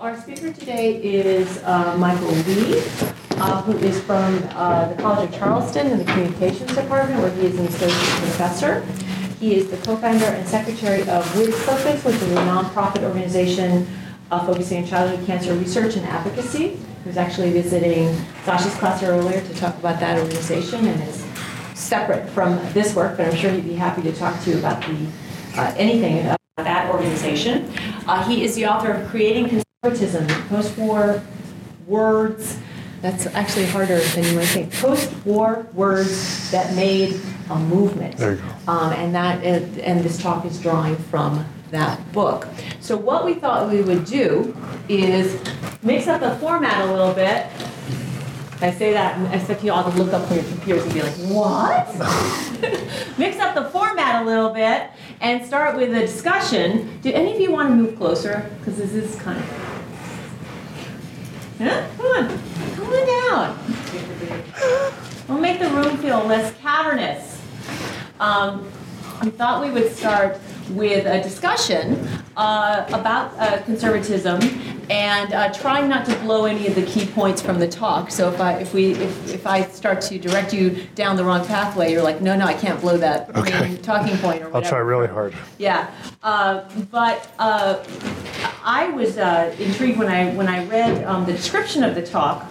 [0.00, 2.80] our speaker today is uh, Michael Lee,
[3.32, 7.46] uh, who is from uh, the College of Charleston in the Communications Department, where he
[7.46, 8.80] is an associate professor.
[9.40, 13.88] He is the co-founder and secretary of With Purpose, which is a nonprofit organization
[14.30, 16.76] uh, focusing on childhood cancer research and advocacy.
[16.76, 21.24] He was actually visiting Sasha's class earlier to talk about that organization and is
[21.74, 24.80] separate from this work, but I'm sure he'd be happy to talk to you about
[24.82, 25.08] the
[25.56, 27.72] uh, anything about that organization.
[28.06, 31.22] Uh, he is the author of Creating Conservatism, post-war
[31.86, 32.58] words.
[33.00, 34.72] That's actually harder than you might think.
[34.72, 38.16] Post-war words that made a movement.
[38.16, 38.72] There you go.
[38.72, 42.48] Um, and that is, and this talk is drawing from that book.
[42.80, 44.52] So what we thought we would do
[44.88, 45.40] is
[45.84, 47.46] mix up the format a little bit.
[48.60, 50.92] I say that, and I expect you all to look up on your computers and
[50.92, 51.86] be like, what?
[53.16, 54.90] mix up the format a little bit
[55.20, 57.00] and start with a discussion.
[57.00, 58.50] Do any of you want to move closer?
[58.58, 59.68] Because this is kind of.
[61.58, 61.88] Yeah?
[61.96, 62.28] Come on.
[62.76, 63.58] Come on down.
[65.28, 67.40] We'll make the room feel less cavernous.
[68.20, 68.70] Um,
[69.22, 70.38] we thought we would start
[70.70, 74.40] with a discussion uh, about uh, conservatism
[74.90, 78.10] and uh, trying not to blow any of the key points from the talk.
[78.10, 81.46] So if I if we if, if I start to direct you down the wrong
[81.46, 83.60] pathway, you're like, no, no, I can't blow that Okay.
[83.60, 85.34] main talking point or I'll try really hard.
[85.58, 85.90] Yeah,
[86.22, 87.84] uh, but uh,
[88.64, 92.46] I was uh, intrigued when I when I read um, the description of the talk.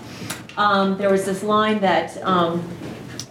[0.57, 2.67] Um, there was this line that um,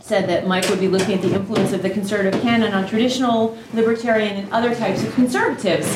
[0.07, 3.59] said that Mike would be looking at the influence of the conservative canon on traditional
[3.75, 5.87] libertarian and other types of conservatives.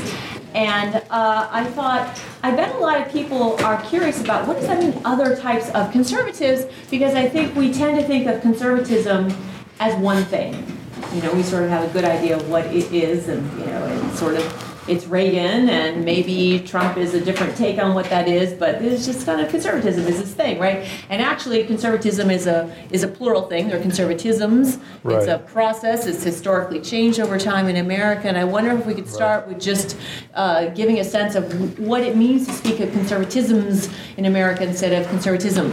[0.53, 4.67] And uh, I thought, I bet a lot of people are curious about what does
[4.67, 9.33] that mean, other types of conservatives, because I think we tend to think of conservatism
[9.79, 10.77] as one thing
[11.15, 13.67] you know, we sort of have a good idea of what it is, and you
[13.67, 18.11] know, and sort of it's Reagan, and maybe Trump is a different take on what
[18.11, 20.89] that is, but it's just kind of conservatism is this thing, right?
[21.09, 23.69] And actually, conservatism is a is a plural thing.
[23.69, 24.81] There are conservatisms.
[25.05, 26.07] It's a process.
[26.07, 29.61] It's historically changed over time in America, and I wonder if we could start with
[29.61, 29.97] just
[30.35, 34.93] uh, giving a sense of what it means to speak of conservatisms in America instead
[34.93, 35.67] of conservatism.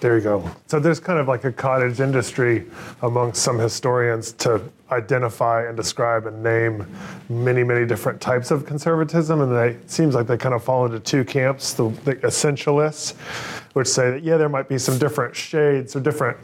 [0.00, 0.50] There you go.
[0.66, 2.66] So there's kind of like a cottage industry
[3.02, 4.60] amongst some historians to
[4.94, 6.86] identify and describe and name
[7.28, 9.40] many, many different types of conservatism.
[9.40, 13.14] And they, it seems like they kind of fall into two camps the, the essentialists,
[13.74, 16.36] which say that, yeah, there might be some different shades or different,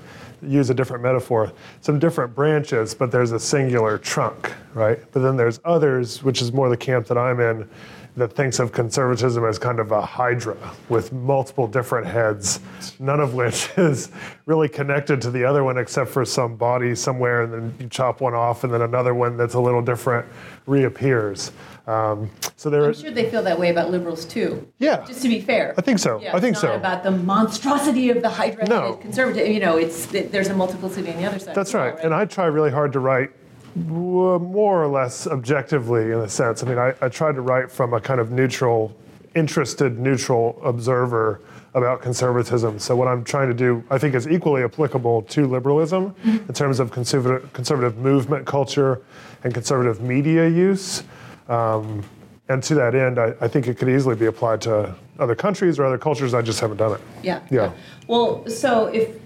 [0.42, 4.98] use a different metaphor, some different branches, but there's a singular trunk, right?
[5.12, 7.68] But then there's others, which is more the camp that I'm in,
[8.16, 10.56] that thinks of conservatism as kind of a hydra
[10.88, 12.60] with multiple different heads,
[12.98, 14.10] none of which is
[14.46, 18.20] really connected to the other one except for some body somewhere, and then you chop
[18.20, 20.26] one off, and then another one that's a little different
[20.66, 21.52] reappears.
[21.86, 24.70] Um, so there, I'm sure they feel that way about liberals too.
[24.78, 25.74] yeah, Just to be fair.
[25.76, 26.20] I think so.
[26.20, 26.74] Yeah, I think so.
[26.74, 28.94] about the monstrosity of the hydra No.
[28.94, 29.48] conservative.
[29.48, 31.54] You know, it's there's a multiplicity on the other side.
[31.54, 31.98] That's well, right.
[32.04, 33.30] And I try really hard to write
[33.74, 36.62] more or less objectively in a sense.
[36.62, 38.96] I mean, I, I try to write from a kind of neutral,
[39.34, 41.40] interested, neutral observer
[41.74, 42.78] about conservatism.
[42.80, 46.80] So what I'm trying to do, I think, is equally applicable to liberalism in terms
[46.80, 49.02] of conservative, conservative movement culture
[49.44, 51.04] and conservative media use.
[51.48, 52.02] Um,
[52.48, 55.78] and to that end, I, I think it could easily be applied to other countries
[55.78, 56.34] or other cultures.
[56.34, 57.00] I just haven't done it.
[57.22, 57.40] Yeah.
[57.50, 57.72] Yeah.
[58.08, 59.19] Well, so if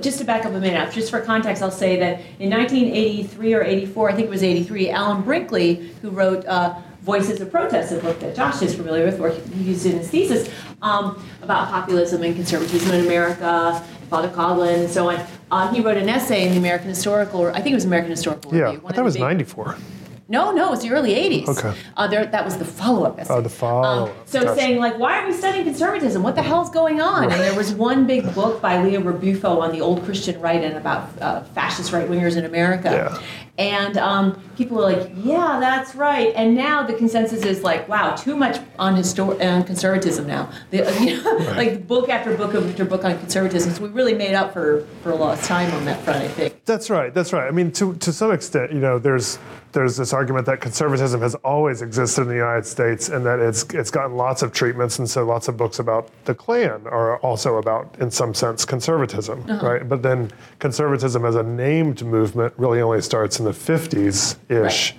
[0.00, 3.62] just to back up a minute, just for context, I'll say that in 1983 or
[3.62, 7.96] 84, I think it was 83, Alan Brinkley, who wrote uh, Voices of Protest, a
[7.96, 10.52] book that Josh is familiar with, where he used in his thesis
[10.82, 15.24] um, about populism and conservatism in America, Father Coughlin, and so on.
[15.50, 18.54] Uh, he wrote an essay in the American Historical, I think it was American Historical
[18.54, 18.82] Yeah, Review.
[18.86, 19.76] I thought it was 94.
[20.30, 21.48] No, no, it's the early 80s.
[21.48, 21.76] Okay.
[21.96, 23.34] Uh, there, that was the follow-up essay.
[23.34, 24.10] Oh, the follow-up.
[24.10, 24.54] Um, so Gotcha.
[24.60, 26.22] saying like, why are we studying conservatism?
[26.22, 27.24] What the hell's going on?
[27.24, 30.76] And there was one big book by Leo Ribuffo on the old Christian right and
[30.76, 32.90] about uh, fascist right-wingers in America.
[32.92, 33.22] Yeah.
[33.60, 36.32] And um, people were like, yeah, that's right.
[36.34, 40.50] And now the consensus is like, wow, too much on histor- on conservatism now.
[40.70, 43.74] The, you know, Like book after book after book on conservatism.
[43.74, 46.64] So we really made up for, for a lost time on that front, I think.
[46.64, 47.12] That's right.
[47.12, 47.46] That's right.
[47.46, 49.38] I mean, to to some extent, you know, there's
[49.72, 53.64] there's this argument that conservatism has always existed in the United States, and that it's
[53.74, 57.58] it's gotten lots of treatments, and so lots of books about the Klan are also
[57.58, 59.88] about, in some sense, conservatism, right?
[59.88, 64.94] But then conservatism as a named movement really only starts in the 50s ish,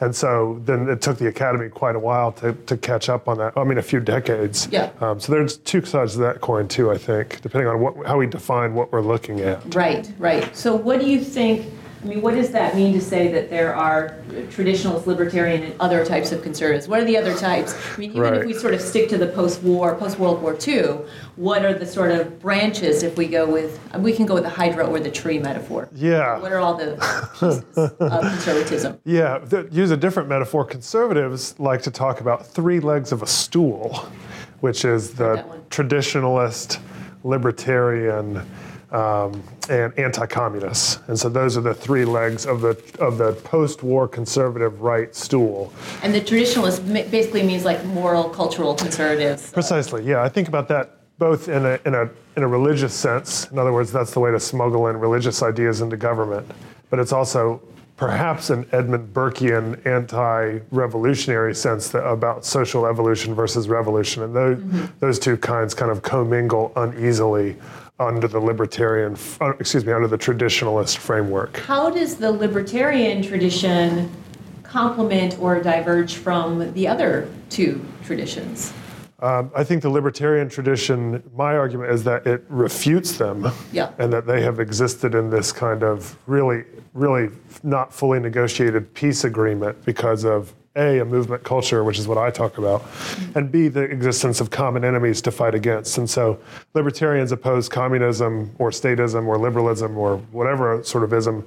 [0.00, 3.38] and so then it took the Academy quite a while to to catch up on
[3.38, 3.52] that.
[3.56, 4.68] I mean, a few decades.
[4.70, 4.90] Yeah.
[5.00, 6.90] Um, so there's two sides to that coin too.
[6.90, 9.74] I think, depending on what how we define what we're looking at.
[9.74, 10.54] Right, right.
[10.56, 11.66] So what do you think?
[12.06, 14.14] I mean, what does that mean to say that there are
[14.50, 16.86] traditionalist, libertarian, and other types of conservatives?
[16.86, 17.74] What are the other types?
[17.74, 18.34] I mean, even Right.
[18.34, 20.98] if we sort of stick to the post-war, post-World War II,
[21.34, 24.50] what are the sort of branches if we go with, we can go with the
[24.50, 25.88] hydra or the tree metaphor.
[25.96, 26.38] Yeah.
[26.38, 26.94] What are all the
[27.40, 29.00] pieces of conservatism?
[29.04, 29.40] Yeah,
[29.72, 30.64] use a different metaphor.
[30.64, 34.06] Conservatives like to talk about three legs of a stool,
[34.60, 36.78] which is the traditionalist,
[37.24, 38.46] libertarian,
[38.92, 44.08] um, and anti-communists, And so those are the three legs of the of the post-war
[44.08, 45.72] conservative right stool.
[46.02, 49.50] And the traditionalist basically means like moral, cultural conservatives.
[49.50, 50.04] Uh, Precisely.
[50.04, 53.50] Yeah, I think about that both in a in a in a religious sense.
[53.50, 56.46] In other words, that's the way to smuggle in religious ideas into government.
[56.90, 57.60] But it's also
[57.96, 64.86] perhaps an Edmund Burkean anti-revolutionary sense that, about social evolution versus revolution, and those mm-hmm.
[65.00, 67.56] those two kinds kind of commingle uneasily
[67.98, 71.56] under the libertarian, uh, excuse me, under the traditionalist framework.
[71.58, 74.10] How does the libertarian tradition
[74.62, 78.72] complement or diverge from the other two traditions?
[79.20, 83.90] Um, I think the libertarian tradition, my argument is that it refutes them Yeah.
[83.98, 87.30] and that they have existed in this kind of really, really
[87.62, 92.30] not fully negotiated peace agreement because of A, a movement culture, which is what I
[92.30, 92.84] talk about,
[93.34, 95.98] and B, the existence of common enemies to fight against.
[95.98, 96.38] And so
[96.74, 101.46] libertarians oppose communism or statism or liberalism or whatever sort of ism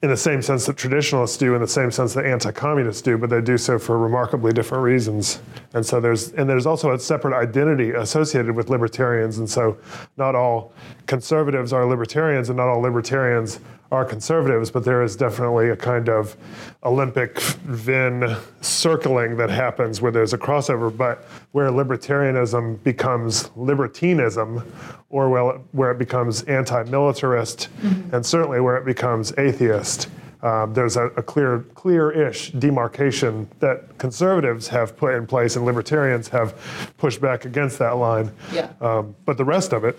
[0.00, 3.30] in the same sense that traditionalists do, in the same sense that anti-communists do, but
[3.30, 5.40] they do so for remarkably different reasons.
[5.74, 9.38] And so there's and there's also a separate identity associated with libertarians.
[9.38, 9.76] And so
[10.16, 10.72] not all
[11.06, 13.58] conservatives are libertarians, and not all libertarians
[13.90, 14.70] are conservatives.
[14.70, 16.36] But there is definitely a kind of
[16.84, 24.62] Olympic Venn circling that happens where there's a crossover, but where libertarianism becomes libertinism,
[25.10, 27.68] or well, where it becomes anti-militarist,
[28.12, 30.08] and certainly where it becomes atheist.
[30.40, 36.28] Um, there's a, a clear, clear-ish demarcation that conservatives have put in place, and libertarians
[36.28, 38.30] have pushed back against that line.
[38.52, 38.70] Yeah.
[38.80, 39.98] Um, but the rest of it,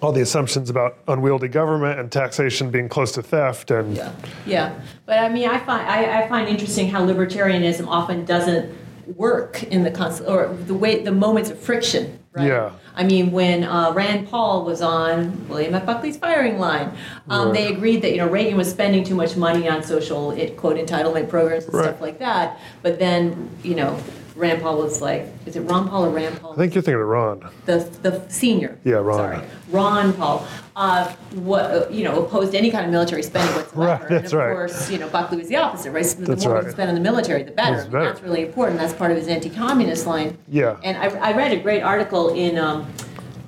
[0.00, 4.12] all the assumptions about unwieldy government and taxation being close to theft, and Yeah,
[4.46, 4.80] yeah.
[5.06, 8.72] But I mean, I find I, I find interesting how libertarianism often doesn't
[9.16, 12.18] work in the cons- or the way the moments of friction.
[12.32, 12.46] Right?
[12.46, 12.72] Yeah.
[12.94, 15.86] I mean, when uh, Rand Paul was on William F.
[15.86, 16.92] Buckley's firing line,
[17.30, 17.54] um, Right.
[17.54, 20.76] they agreed that you know Reagan was spending too much money on social it, quote
[20.76, 21.84] entitlement programs and Right.
[21.84, 22.58] stuff like that.
[22.82, 23.98] But then you know.
[24.38, 26.52] Rand Paul was like, is it Ron Paul or Rand Paul?
[26.52, 27.50] I think you're thinking of Ron.
[27.66, 28.78] the the senior.
[28.84, 29.18] Yeah, Ron.
[29.18, 30.46] Sorry, Ron Paul.
[30.76, 34.00] Uh, what you know opposed any kind of military spending whatsoever.
[34.00, 34.52] Right, that's and of right.
[34.52, 36.06] course, you know Buckley was the opposite, right?
[36.06, 36.64] So the That's more we right.
[36.66, 37.84] can spend on the military, the better.
[37.90, 38.04] Better.
[38.04, 38.78] That's really important.
[38.78, 40.38] That's part of his anti-communist line.
[40.46, 40.76] Yeah.
[40.84, 42.90] And I, I read a great article in um,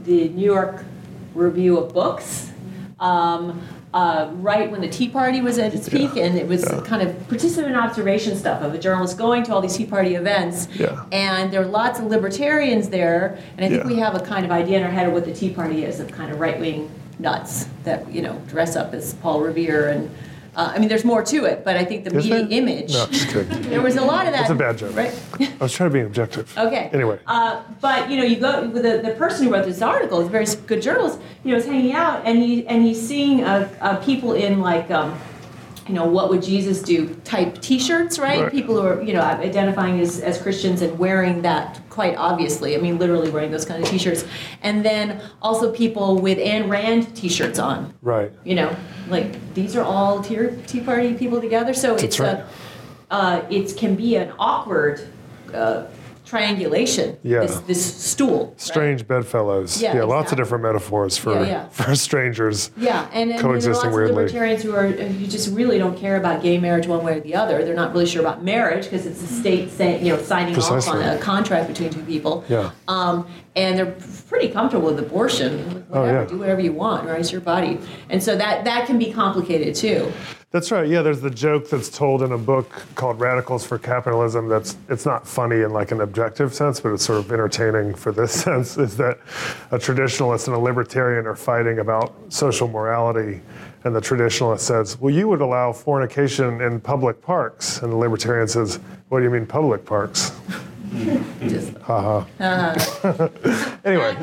[0.03, 0.85] the New York
[1.35, 2.51] Review of Books.
[2.99, 7.03] Um, uh, right when the Tea Party was at its peak, and it was kind
[7.03, 11.05] of participant observation stuff of a journalist going to all these Tea Party events, Yeah.
[11.11, 13.89] and there are lots of libertarians there, and I think Yeah.
[13.89, 15.99] we have a kind of idea in our head of what the Tea Party is,
[15.99, 16.89] of kind of right-wing
[17.19, 20.09] nuts that you know dress up as Paul Revere, and
[20.57, 22.59] uh, I mean, there's more to it, but I think the Is media there?
[22.59, 23.63] image, No, just kidding.
[23.71, 24.49] there was a lot of that.
[24.49, 24.97] That's a bad joke.
[24.97, 25.13] right?
[25.41, 26.57] I was trying to be objective.
[26.59, 26.91] Okay.
[26.93, 27.19] Anyway.
[27.27, 30.27] Uh, but you know, you go with the, the person who wrote this article is
[30.27, 31.21] a very good journalist.
[31.45, 34.91] You know, is hanging out and he and he's seeing uh, uh, people in like.
[34.91, 35.19] Um,
[35.91, 38.43] you know, what would Jesus do type t-shirts, right?
[38.43, 38.53] Right.
[38.53, 42.77] People who are, you know, identifying as, as Christians and wearing that quite obviously.
[42.77, 44.25] I mean, literally wearing those kind of t-shirts.
[44.63, 47.93] And then also people with Ayn Rand t-shirts on.
[48.03, 48.31] Right.
[48.45, 48.77] You know,
[49.09, 51.75] like these are all Tea, tea Party people together.
[51.75, 52.37] So it's right.
[52.37, 52.49] a,
[53.11, 55.09] uh, it can be an awkward
[55.53, 55.87] uh,
[56.31, 57.19] triangulation.
[57.23, 57.41] Yeah.
[57.41, 58.47] This, this stool.
[58.47, 58.61] right?
[58.61, 59.83] Strange bedfellows.
[59.83, 61.69] Yeah, lots of different metaphors for Yeah, yeah.
[61.71, 62.71] for strangers.
[62.77, 64.15] Yeah, and, and there are Coexisting lots of weirdly.
[64.15, 67.35] libertarians who are who just really don't care about gay marriage one way or the
[67.35, 67.65] other.
[67.65, 70.89] They're not really sure about marriage because it's the state saying, you know, signing off
[70.89, 72.45] on a contract between two people.
[72.49, 72.71] Yeah.
[72.87, 73.97] Um, and they're
[74.29, 75.85] pretty comfortable with abortion.
[75.93, 76.25] Oh, yeah.
[76.25, 77.19] do whatever you want, right?
[77.19, 80.13] It's your body, and so that that can be complicated too.
[80.53, 80.89] That's right.
[80.89, 84.49] Yeah, there's the joke that's told in a book called Radicals for Capitalism.
[84.49, 88.11] That's it's not funny in like an objective sense, but it's sort of entertaining for
[88.11, 88.77] this sense.
[88.77, 89.19] Is that
[89.71, 93.41] a traditionalist and a libertarian are fighting about social morality,
[93.85, 98.49] and the traditionalist says, "Well, you would allow fornication in public parks," and the libertarian
[98.49, 100.33] says, "What do you mean public parks?"
[101.43, 102.25] Just, uh-huh.
[102.41, 103.29] Uh-huh.
[103.85, 104.17] Anyway,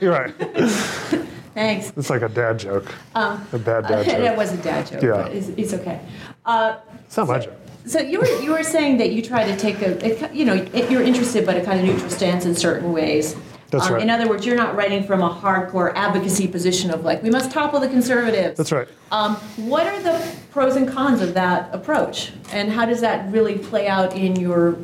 [0.00, 1.28] you're right.
[1.54, 1.92] Thanks.
[1.96, 4.06] It's like a dad joke, a bad dad joke.
[4.06, 4.36] that joke.
[4.36, 5.10] was a dad joke, Yeah.
[5.22, 6.00] but it's, it's okay.
[6.44, 7.54] Uh, It's not my joke.
[7.86, 10.90] So you were you were saying that you try to take a, you know it-
[10.90, 13.34] you're interested but a kind of neutral stance in certain ways.
[13.70, 14.02] That's Um, right.
[14.02, 17.50] In other words, you're not writing from a hardcore advocacy position of like, we must
[17.50, 18.58] topple the conservatives.
[18.58, 18.86] That's right.
[19.10, 20.20] Um, what are the
[20.52, 22.32] pros and cons of that approach?
[22.52, 24.76] And how does that really play out in your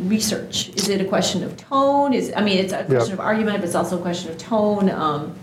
[0.00, 0.70] research?
[0.70, 2.12] Is it a question of tone?
[2.12, 4.90] Is, I mean, it's a question of argument, but it's also a question of tone.
[4.90, 5.34] Um,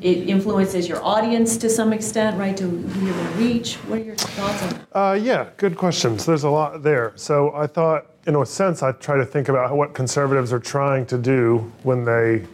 [0.00, 3.74] it influences your audience to some extent, right, to who you're going to reach.
[3.76, 4.88] What are your thoughts on that?
[4.92, 6.24] Uh, yeah, good questions.
[6.24, 7.12] There's a lot there.
[7.16, 11.06] So I thought, in a sense, I try to think about what conservatives are trying
[11.06, 12.46] to do when they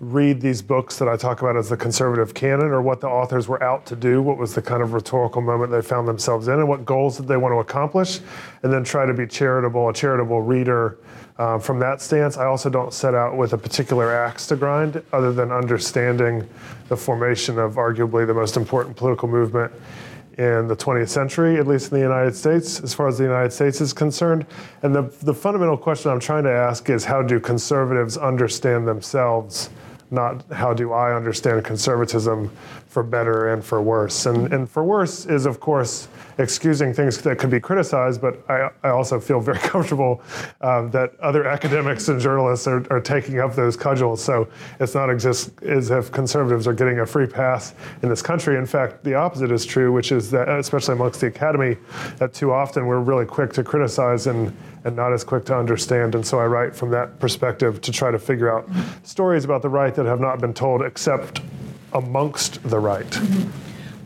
[0.00, 3.48] read these books that I talk about as the conservative canon, or what the authors
[3.48, 6.54] were out to do, what was the kind of rhetorical moment they found themselves in,
[6.54, 8.20] and what goals did they want to accomplish,
[8.62, 10.98] and then try to be charitable, a charitable reader
[11.38, 12.36] uh, from that stance.
[12.36, 16.48] I also don't set out with a particular axe to grind, other than understanding
[16.88, 19.72] the formation of arguably the most important political movement
[20.38, 23.52] in the 20th century, at least in the United States, as far as the United
[23.52, 24.46] States is concerned.
[24.82, 29.70] And the, the fundamental question I'm trying to ask is how do conservatives understand themselves,
[30.12, 32.50] not how do I understand conservatism
[32.86, 34.26] for better and for worse?
[34.26, 36.06] And, and for worse is, of course,
[36.38, 40.22] excusing things that could be criticized, but I, I also feel very comfortable
[40.60, 44.22] um, that other academics and journalists are, are taking up those cudgels.
[44.22, 48.56] So it's not just as if conservatives are getting a free pass in this country.
[48.56, 51.76] In fact, the opposite is true, which is that, especially amongst the academy,
[52.18, 56.14] that too often we're really quick to criticize and, and not as quick to understand.
[56.14, 58.68] And so I write from that perspective to try to figure out
[59.02, 61.40] stories about the right that have not been told except
[61.92, 63.18] amongst the right.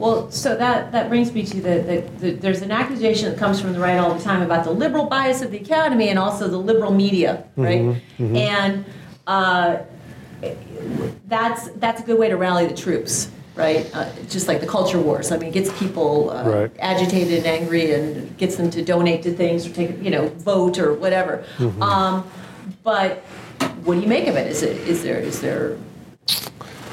[0.03, 3.61] Well, so that, that brings me to the, the, the, there's an accusation that comes
[3.61, 6.49] from the right all the time about the liberal bias of the academy and also
[6.49, 8.03] the liberal media, right?
[8.19, 8.85] And
[9.29, 9.79] uh,
[11.29, 13.89] that's, that's a good way to rally the troops, right?
[13.95, 15.31] Uh, just like the culture wars.
[15.31, 16.71] I mean, it gets people uh, Right.
[16.81, 20.81] agitated and angry and gets them to donate to things or take, you know, vote
[20.81, 21.45] or whatever.
[21.81, 22.29] Um,
[22.83, 23.19] but
[23.85, 24.49] what do you make of it?
[24.49, 25.77] Is it, is there, is there,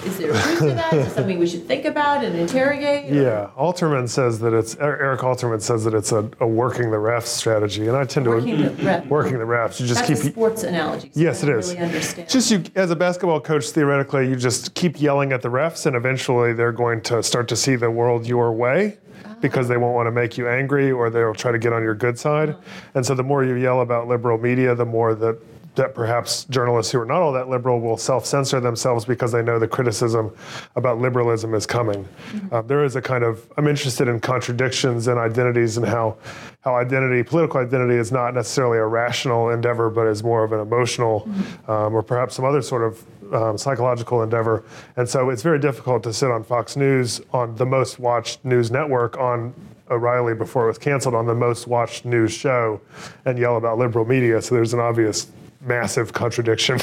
[0.06, 0.94] is there truth to that?
[0.94, 3.12] Is it something we should think about and interrogate?
[3.12, 6.98] Yeah, Alterman says that it's Er- Eric Alterman says that it's a, a working the
[6.98, 9.06] refs strategy, and I tend to Working the ref.
[9.08, 9.80] working the refs.
[9.80, 11.12] You just That's a keep sports analogy.
[11.14, 11.48] so Yes, it.
[11.50, 12.30] Really understand.
[12.30, 13.70] just you as a basketball coach.
[13.70, 17.56] Theoretically, you just keep yelling at the refs, and eventually they're going to start to
[17.56, 18.98] see the world your way.
[19.42, 21.96] Because they won't want to make you angry, or they'll try to get on your
[21.96, 22.58] good side,
[22.94, 25.40] and so the more you yell about liberal media, the more that
[25.76, 29.60] that perhaps journalists who are not all that liberal will self-censor themselves because they know
[29.60, 30.36] the criticism
[30.76, 32.08] about liberalism is coming.
[32.52, 36.18] Uh, there is a kind of I'm interested in contradictions and identities and how
[36.62, 40.60] how identity, political identity, is not necessarily a rational endeavor, but is more of an
[40.60, 41.30] emotional
[41.68, 44.64] um, or perhaps some other sort of um, psychological endeavor.
[44.98, 48.72] And so it's very difficult to sit on Fox News on the most watched news
[48.72, 49.54] network on
[49.90, 52.82] O'Reilly before it was canceled on the most watched news show
[53.26, 54.42] and yell about liberal media.
[54.42, 56.80] So there's an obvious massive contradiction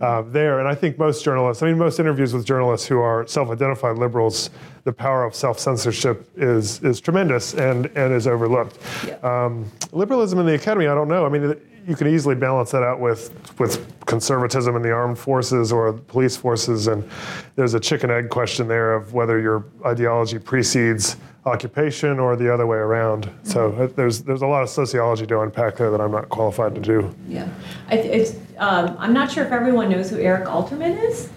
[0.00, 0.60] uh, there.
[0.60, 4.50] And I think most journalists, I mean, most interviews with journalists who are self-identified liberals,
[4.84, 8.78] the power of self-censorship is is tremendous and and is overlooked.
[9.06, 9.16] Yeah.
[9.22, 11.26] Um, liberalism in the academy, I don't know.
[11.26, 15.72] I mean, you can easily balance that out with with conservatism in the armed forces
[15.72, 17.08] or police forces, and
[17.54, 22.66] there's a chicken egg question there of whether your ideology precedes occupation or the other
[22.66, 23.30] way around.
[23.44, 26.74] So uh, there's there's a lot of sociology to unpack there that I'm not qualified
[26.74, 27.14] to do.
[27.28, 27.48] yeah,
[27.88, 31.30] I, it's, um, I'm not sure if everyone knows who Eric Alterman is.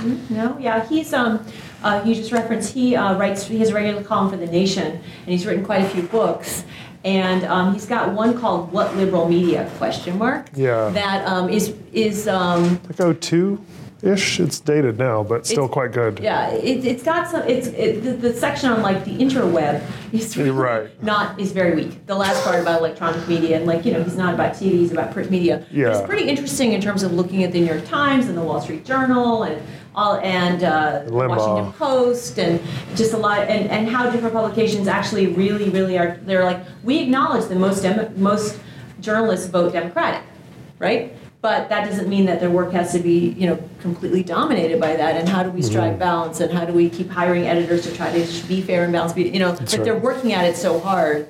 [0.00, 0.18] Hmm?
[0.28, 1.44] No, yeah, he's um,
[1.82, 4.86] uh, you just referenced he uh, writes he has a regular column for the Nation,
[4.86, 6.64] and he's written quite a few books.
[7.04, 10.48] And um, he's got one called "What Liberal Media?" question mark.
[10.54, 10.90] Yeah.
[10.90, 13.64] That um, is is um, Like 02
[14.02, 14.38] ish.
[14.40, 16.20] It's dated now, but still It's- quite good.
[16.22, 17.42] Yeah, it, it's got some.
[17.48, 21.02] It's it, the, the section on like the interweb is really Right.
[21.02, 22.06] not is very weak.
[22.06, 24.92] The last part about electronic media and like you know he's not about TV, he's
[24.92, 25.64] about print media.
[25.70, 25.90] Yeah.
[25.98, 28.60] it's pretty interesting in terms of looking at the New York Times and the Wall
[28.60, 29.60] Street Journal and
[29.94, 32.60] all and uh, the Washington Post and
[32.94, 36.18] just a lot and, and how different publications actually really really are.
[36.22, 38.60] They're like we acknowledge that most dem- most
[39.00, 40.22] journalists vote Democratic,
[40.78, 41.16] right?
[41.48, 44.96] But that doesn't mean that their work has to be, you know, completely dominated by
[44.96, 45.16] that.
[45.16, 45.98] And how do we strike Mm-hmm.
[45.98, 46.40] balance?
[46.40, 49.16] And how do we keep hiring editors to try to be fair and balanced?
[49.16, 51.26] You know, but they're working at it so hard,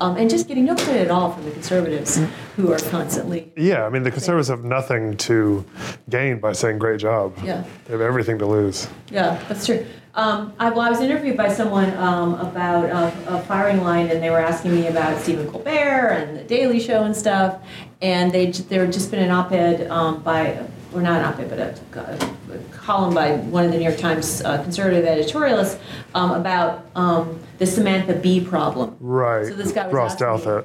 [0.00, 2.26] um, and just getting no credit at all from the conservatives, Mm.
[2.56, 5.64] who are constantly, Yeah, I mean, the conservatives have nothing to
[6.08, 7.32] gain by saying great job.
[7.44, 8.88] yeah, They have everything to lose.
[9.10, 9.84] yeah, that's true.
[10.14, 14.22] Um, I, well, I was interviewed by someone um, about uh, a firing line, and
[14.22, 15.70] they were asking me about Stephen Colbert
[16.16, 17.58] and the Daily Show and stuff.
[18.00, 21.58] And they there had just been an op-ed um, by, or not an op-ed, but
[21.58, 22.24] a,
[22.54, 25.78] a column by one of the New York Times uh, conservative editorialists
[26.14, 28.96] um, about um, the Samantha Bee problem.
[29.00, 29.46] Right.
[29.46, 30.64] So this guy was Ross Douthat.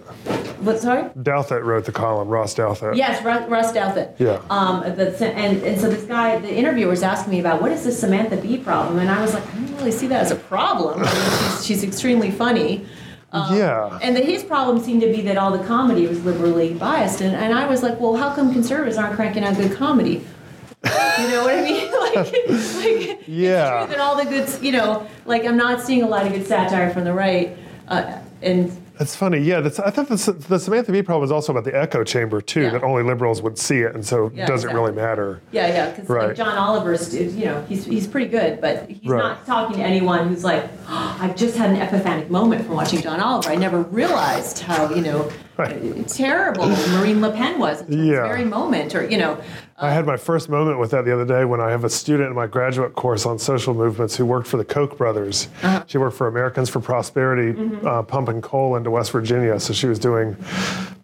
[0.61, 0.79] What?
[0.79, 1.03] Sorry.
[1.03, 2.95] Douthat wrote the column, Ross Douthat.
[2.95, 4.19] Yes, Ross, Russ Douthat.
[4.19, 4.41] Yeah.
[4.49, 7.83] Um, the, and, and so this guy, the interviewer was asking me about what is
[7.83, 8.99] the Samantha Bee problem?
[8.99, 10.99] And I was like, I don't really see that as a problem.
[10.99, 12.85] I mean, she's, she's extremely funny.
[13.33, 13.97] Um, yeah.
[14.01, 17.21] And that his problem seemed to be that all the comedy was liberally biased.
[17.21, 20.25] And, and I was like, well, how come conservatives aren't cranking out good comedy?
[20.83, 21.91] you know what I mean?
[22.01, 23.83] like, like Yeah.
[23.83, 26.33] it's true that all the good, you know, like I'm not seeing a lot of
[26.33, 27.57] good satire from the right.
[27.87, 28.71] Uh, and
[29.01, 29.39] That's funny.
[29.39, 32.39] Yeah, that's, I thought the, the Samantha Bee problem was also about the echo chamber
[32.39, 32.69] too, Yeah.
[32.69, 35.41] that only liberals would see it, and so Yeah, it doesn't really matter.
[35.51, 36.27] Yeah, yeah, because Right.
[36.27, 39.17] like John Oliver's, you know, he's, he's pretty good, but he's Right.
[39.17, 43.01] not talking to anyone who's like, oh, I've just had an epiphanic moment from watching
[43.01, 43.49] John Oliver.
[43.49, 45.27] I never realized how, you know,
[45.57, 46.07] Right.
[46.07, 48.21] terrible Marine Le Pen was until Yeah.
[48.21, 49.37] this very moment, or, you know,
[49.77, 52.29] I had my first moment with that the other day when I have a student
[52.29, 55.47] in my graduate course on social movements who worked for the Koch brothers.
[55.63, 55.83] Uh-huh.
[55.87, 57.85] She worked for Americans for Prosperity, Mm-hmm.
[57.87, 59.59] uh, pumping coal into West Virginia.
[59.59, 60.35] So she was doing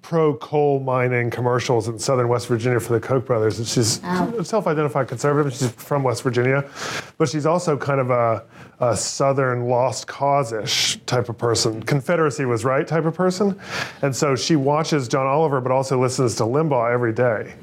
[0.08, 3.58] pro coal mining commercials in southern West Virginia for the Koch brothers.
[3.60, 4.32] And she's Wow.
[4.40, 5.52] a self-identified conservative.
[5.52, 6.64] She's from West Virginia,
[7.18, 8.42] but she's also kind of a,
[8.80, 11.84] a southern lost cause-ish type of person.
[11.84, 13.60] Confederacy was right type of person,
[14.02, 17.56] and so she watches John Oliver, but also listens to Limbaugh every day.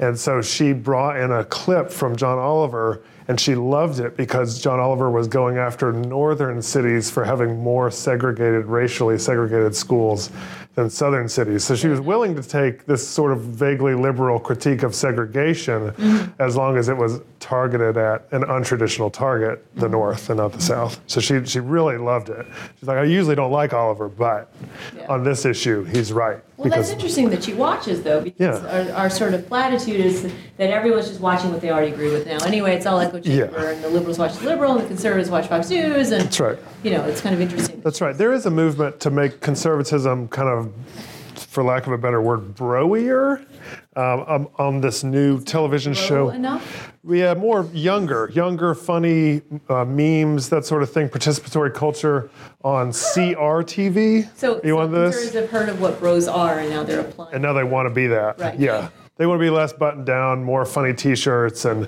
[0.00, 4.60] And so she brought in a clip from John Oliver, and she loved it because
[4.60, 10.30] John Oliver was going after northern cities for having more segregated, racially segregated schools
[10.74, 11.64] than southern cities.
[11.64, 16.42] So she was willing to take this sort of vaguely liberal critique of segregation mm-hmm.
[16.42, 19.92] as long as it was targeted at an untraditional target, the mm-hmm.
[19.92, 20.98] North and not the South.
[21.06, 22.46] So she, she really loved it.
[22.78, 24.50] She's like, I usually don't like Oliver, but
[24.96, 25.06] Yeah.
[25.08, 26.38] on this issue, he's right.
[26.62, 28.92] Well, that's interesting that she watches though, because Yeah.
[28.94, 30.22] our, our sort of platitude is
[30.58, 32.38] that everyone's just watching what they already agree with now.
[32.44, 33.70] Anyway, it's all echo chamber, Yeah.
[33.70, 36.58] and the liberals watch the liberal, and the conservatives watch Fox News, and That's right.
[36.82, 37.80] you know, it's kind of interesting.
[37.82, 38.16] That's right.
[38.16, 40.72] There is a movement to make conservatism kind of,
[41.52, 43.44] for lack of a better word, broier
[43.94, 46.30] um, um, on this new television Low show.
[46.30, 46.92] enough.
[47.06, 52.30] Yeah, more younger, younger, funny uh, memes, that sort of thing, participatory culture
[52.64, 54.34] on CRTV.
[54.34, 55.34] So, you want this?
[55.34, 57.34] have heard of what bros are, and now they're applying.
[57.34, 58.40] And now they want to be that.
[58.40, 58.58] Right.
[58.58, 58.88] Yeah.
[59.16, 61.86] They want to be less buttoned down, more funny t shirts and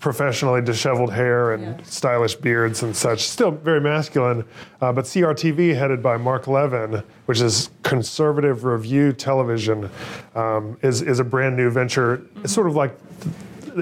[0.00, 1.76] professionally disheveled hair and Yeah.
[1.84, 3.28] stylish beards and such.
[3.28, 4.44] Still very masculine.
[4.80, 9.90] Uh, but CRTV, headed by Mark Levin, which is conservative review television,
[10.34, 12.22] um, is, is a brand new venture.
[12.42, 12.96] It's sort of like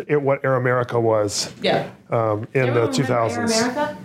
[0.07, 1.89] it, what Air America was yeah.
[2.11, 3.39] um, in Everyone the 2000s.
[3.63, 3.97] Air America?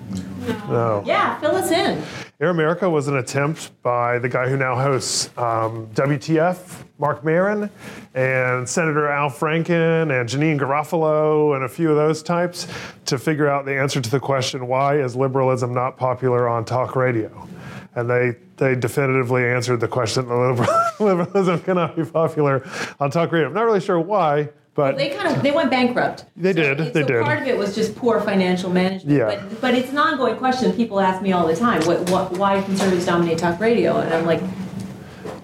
[0.70, 1.04] No.
[1.06, 2.02] Yeah, fill us in.
[2.44, 7.70] Air America was an attempt by the guy who now hosts um, WTF, Marc Maron,
[8.16, 12.68] and Senator Al Franken, and Janeane Garofalo, and a few of those types
[13.06, 16.98] to figure out the answer to the question why is liberalism not popular on talk
[16.98, 17.48] radio?
[17.96, 23.48] And they, they definitively answered the question that liberalism cannot be popular on talk radio.
[23.48, 26.26] I'm not really sure why, but They kind of they went bankrupt.
[26.36, 27.24] They So- did, they so did.
[27.24, 29.18] Part of it was just poor financial management.
[29.18, 29.26] Yeah.
[29.26, 30.74] But, but it's an ongoing question.
[30.74, 33.98] People ask me all the time, what, what, why conservatives dominate talk radio?
[34.00, 34.42] And I'm like,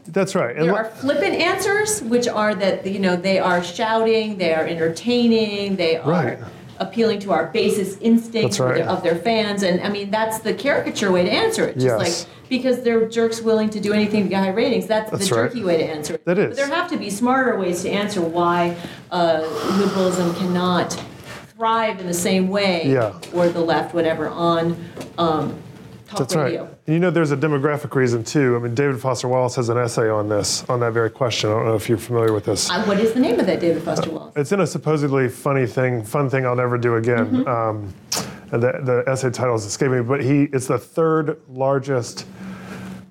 [0.08, 0.56] that's right.
[0.56, 4.66] And there are flippant answers, which are that you know they are shouting, they are
[4.66, 6.40] entertaining, they are Right.
[6.80, 8.82] Appealing to our basest instincts right.
[8.82, 11.76] of their fans, and I mean that's the caricature way to answer it.
[11.76, 12.00] Just Yes.
[12.00, 15.36] like because they're jerks willing to do anything to get high ratings, that's, That's the
[15.36, 15.50] right.
[15.50, 16.26] jerky way to answer it.
[16.26, 18.76] That But there have to be smarter ways to answer why
[19.12, 19.42] uh,
[19.78, 21.00] liberalism cannot
[21.56, 23.14] thrive in the same way, Yeah.
[23.34, 24.76] or the left, whatever, on
[25.20, 25.62] um,
[26.10, 26.64] talk That's radio.
[26.64, 26.74] right.
[26.88, 28.56] And you know, there's a demographic reason too.
[28.56, 31.50] I mean, David Foster Wallace has an essay on this, on that very question.
[31.50, 32.70] I don't know if you're familiar with this.
[32.70, 34.34] Uh, what is the name of that, David Foster Wallace?
[34.36, 37.48] It's in a supposedly funny thing, fun thing I'll never do again.
[37.48, 37.94] Um,
[38.52, 42.26] and the, the essay title is escaping me, but he it's the third largest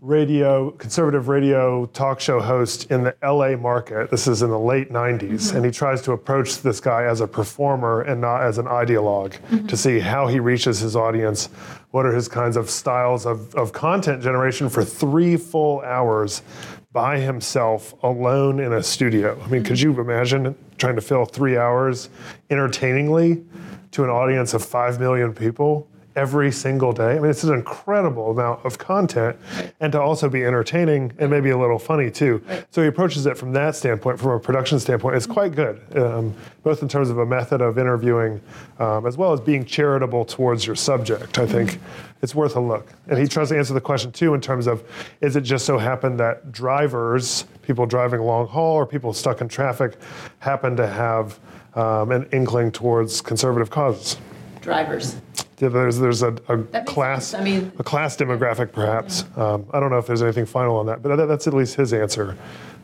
[0.00, 4.10] radio conservative radio talk show host in the LA market.
[4.10, 5.56] This is in the late 90s, mm-hmm.
[5.56, 9.32] and he tries to approach this guy as a performer and not as an ideologue
[9.32, 9.76] to mm-hmm.
[9.76, 11.46] see how he reaches his audience.
[11.90, 16.42] What are his kinds of styles of, of content generation for three full hours
[16.92, 19.40] by himself alone in a studio?
[19.44, 19.92] I mean, could mm-hmm.
[19.92, 22.10] you imagine trying to fill three hours
[22.50, 23.44] entertainingly
[23.92, 25.88] to an audience of five million people?
[26.18, 27.12] Every single day.
[27.12, 29.36] I mean, it's an incredible amount of content,
[29.78, 32.42] and to also be entertaining and maybe a little funny too.
[32.70, 35.14] So he approaches it from that standpoint, from a production standpoint.
[35.14, 38.40] It's quite good, um, both in terms of a method of interviewing,
[38.80, 41.38] um, as well as being charitable towards your subject.
[41.38, 41.78] I think
[42.20, 42.92] it's worth a look.
[43.06, 44.82] And he tries to answer the question too in terms of,
[45.20, 49.48] is it just so happened that drivers, people driving long haul or people stuck in
[49.48, 49.96] traffic,
[50.40, 51.38] happen to have
[51.76, 54.18] um, an inkling towards conservative causes?
[54.60, 55.14] Drivers.
[55.58, 57.34] Yeah, there's there's a, a class.
[57.34, 59.24] I mean- a class demographic perhaps.
[59.36, 61.74] Um, I don't know if there's anything final on that, but that, that's at least
[61.74, 62.36] his answer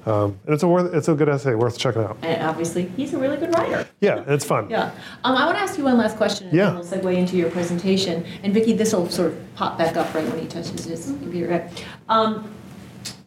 [0.06, 2.18] Um, and it's a worth, it's a good essay, worth checking out.
[2.22, 3.88] And obviously, he's a really good writer.
[4.00, 4.68] Yeah, it's fun.
[4.68, 4.90] Yeah.
[5.24, 6.66] Um, I want to ask you one last question, and Yeah.
[6.66, 8.22] then we'll segue into your presentation.
[8.42, 11.70] And Vicki, this will sort of pop back up right when he touches his computer.
[12.10, 12.52] Um,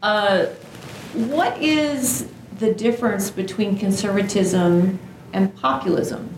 [0.04, 0.46] uh,
[1.14, 2.28] what is
[2.60, 5.00] the difference between conservatism
[5.34, 6.30] and populism?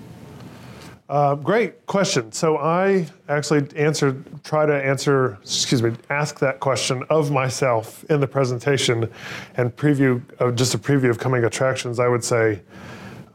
[1.09, 2.31] Uh, great question.
[2.31, 8.19] So I actually answered, try to answer, excuse me, ask that question of myself in
[8.19, 9.11] the presentation,
[9.55, 11.99] and preview, uh, just a preview of coming attractions.
[11.99, 12.61] I would say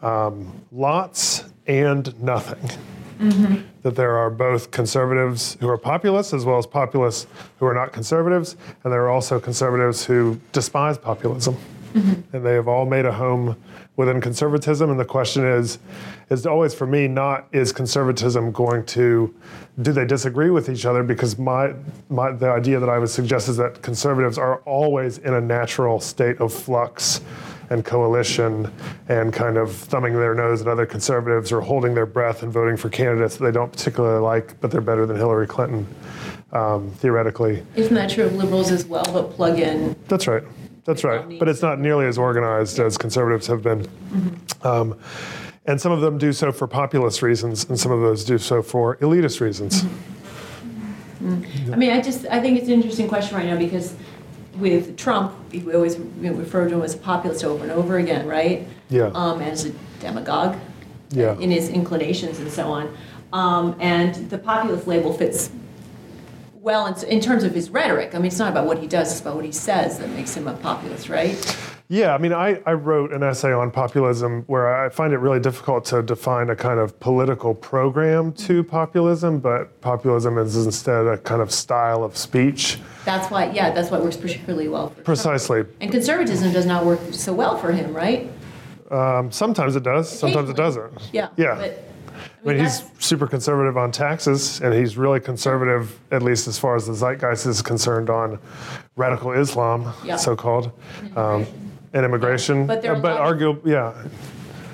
[0.03, 2.71] um, lots and nothing.
[3.83, 7.27] That there are both conservatives who are populists as well as populists
[7.59, 11.57] who are not conservatives, and there are also conservatives who despise populism.
[12.33, 13.57] And they have all made a home
[13.97, 14.91] within conservatism.
[14.91, 15.79] And the question is,
[16.31, 19.35] is always for me not is conservatism going to
[19.83, 21.03] do they disagree with each other?
[21.03, 21.75] Because my,
[22.09, 26.01] my the idea that I would suggest is that conservatives are always in a natural
[26.01, 27.21] state of flux
[27.71, 28.71] and coalition
[29.09, 32.77] and kind of thumbing their nose at other conservatives or holding their breath and voting
[32.77, 35.87] for candidates that they don't particularly like, but they're better than Hillary Clinton,
[36.53, 37.65] um, theoretically.
[37.75, 39.97] Isn't that true of liberals as well, but plug in?
[40.09, 40.45] That's right.
[40.85, 41.39] That's right.
[41.39, 43.89] But it's not nearly as organized as conservatives have been.
[44.63, 44.99] Um,
[45.67, 48.63] and some of them do so for populist reasons, and some of those do so
[48.63, 49.85] for elitist reasons.
[51.23, 53.95] I mean, I just, I think it's an interesting question right now because
[54.57, 58.69] with Trump, we always refer to him as a populist over and over again, right?
[58.91, 59.11] Yeah.
[59.15, 60.57] Um, as a demagogue
[61.11, 61.39] Yeah.
[61.39, 62.95] in his inclinations and so on.
[63.33, 65.51] Um, and the populist label fits
[66.53, 68.15] well in, in terms of his rhetoric.
[68.15, 70.35] I mean, it's not about what he does, it's about what he says that makes
[70.35, 71.35] him a populist, right?
[71.89, 75.39] Yeah, I mean, I, I wrote an essay on populism where I find it really
[75.39, 81.19] difficult to define a kind of political program to populism, but populism is instead a
[81.19, 82.79] kind of style of speech.
[83.05, 85.05] That's why, yeah, that's why it works particularly well for Trump.
[85.05, 85.65] Precisely.
[85.83, 88.33] And conservatism does not work so well for him, right?
[88.91, 91.11] Um, sometimes it does, sometimes it doesn't.
[91.13, 91.29] Yeah.
[91.37, 91.55] Yeah.
[91.55, 91.85] But,
[92.45, 96.59] I mean, that's- he's super conservative on taxes, and he's really conservative, at least as
[96.59, 98.39] far as the zeitgeist is concerned, on
[98.97, 100.17] radical Islam, Yeah.
[100.17, 100.73] so-called,
[101.15, 101.47] um,
[101.95, 102.67] and immigration.
[102.67, 103.93] But there are Uh, but a lot- argu- yeah,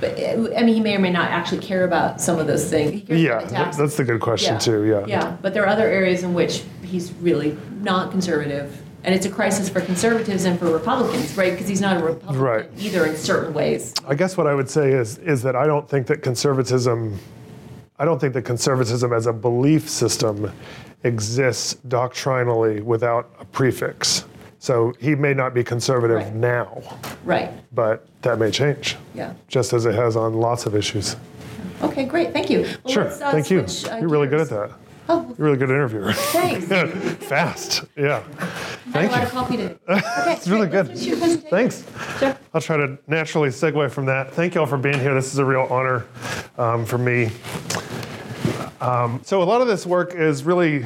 [0.00, 2.64] But, uh, I mean, he may or may not actually care about some of those
[2.70, 3.02] things.
[3.08, 4.84] Yeah, the that's the good question too.
[4.84, 5.04] Yeah.
[5.06, 8.80] Yeah, but there are other areas in which he's really not conservative.
[9.04, 11.52] And it's a crisis for conservatives and for Republicans, right?
[11.52, 12.66] Because he's not a Republican Right.
[12.78, 13.92] either in certain ways.
[14.08, 17.18] I guess what I would say is is that I don't think that conservatism,
[17.98, 20.50] I don't think that conservatism as a belief system
[21.04, 24.24] exists doctrinally without a prefix.
[24.62, 26.34] So he may not be conservative Right.
[26.34, 26.82] now,
[27.24, 29.32] Right, but that may change, yeah.
[29.48, 31.16] just as it has on lots of issues.
[31.82, 32.66] Okay, great, thank you.
[32.84, 33.66] Well, Sure, uh, thank you.
[33.66, 34.70] switch, uh, You're really good at that.
[35.08, 36.12] Oh, You're a really good interviewer.
[36.12, 36.66] thanks.
[37.26, 38.20] Fast, yeah.
[38.92, 39.26] Thank lot you.
[39.26, 39.76] of coffee today.
[39.88, 40.94] Okay, It's really good.
[41.48, 41.82] Thanks.
[42.18, 42.36] Sure.
[42.52, 44.32] I'll try to naturally segue from that.
[44.34, 45.14] Thank you all for being here.
[45.14, 46.04] This is a real honor
[46.58, 47.30] um, for me.
[48.82, 50.84] Um, so, a lot of this work is really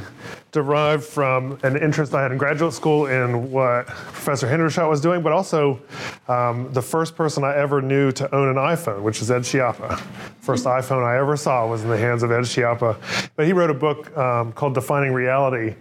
[0.55, 5.21] derived from an interest I had in graduate school in what Professor Hendershot was doing,
[5.21, 5.81] but also
[6.29, 9.99] um, the first person I ever knew to own an iPhone, which is Ed Schiappa.
[10.40, 13.31] First iPhone I ever saw was in the hands of Ed Schiappa.
[13.35, 15.75] But he wrote a book um, called Defining Reality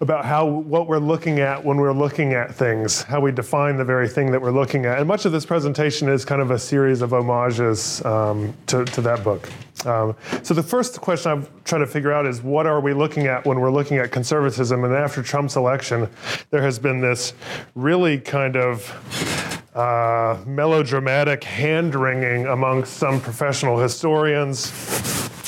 [0.00, 3.84] about how what we're looking at when we're looking at things, how we define the
[3.84, 4.98] very thing that we're looking at.
[4.98, 9.02] And much of this presentation is kind of a series of homages um, to, to
[9.02, 9.46] that book.
[9.84, 13.26] Um, so the first question I'm trying to figure out is what are we looking
[13.26, 14.82] at when we're looking at conservatism?
[14.82, 16.08] And after Trump's election,
[16.50, 17.32] there has been this
[17.76, 24.72] really kind of uh, melodramatic hand wringing amongst some professional historians,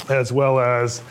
[0.09, 1.03] as well as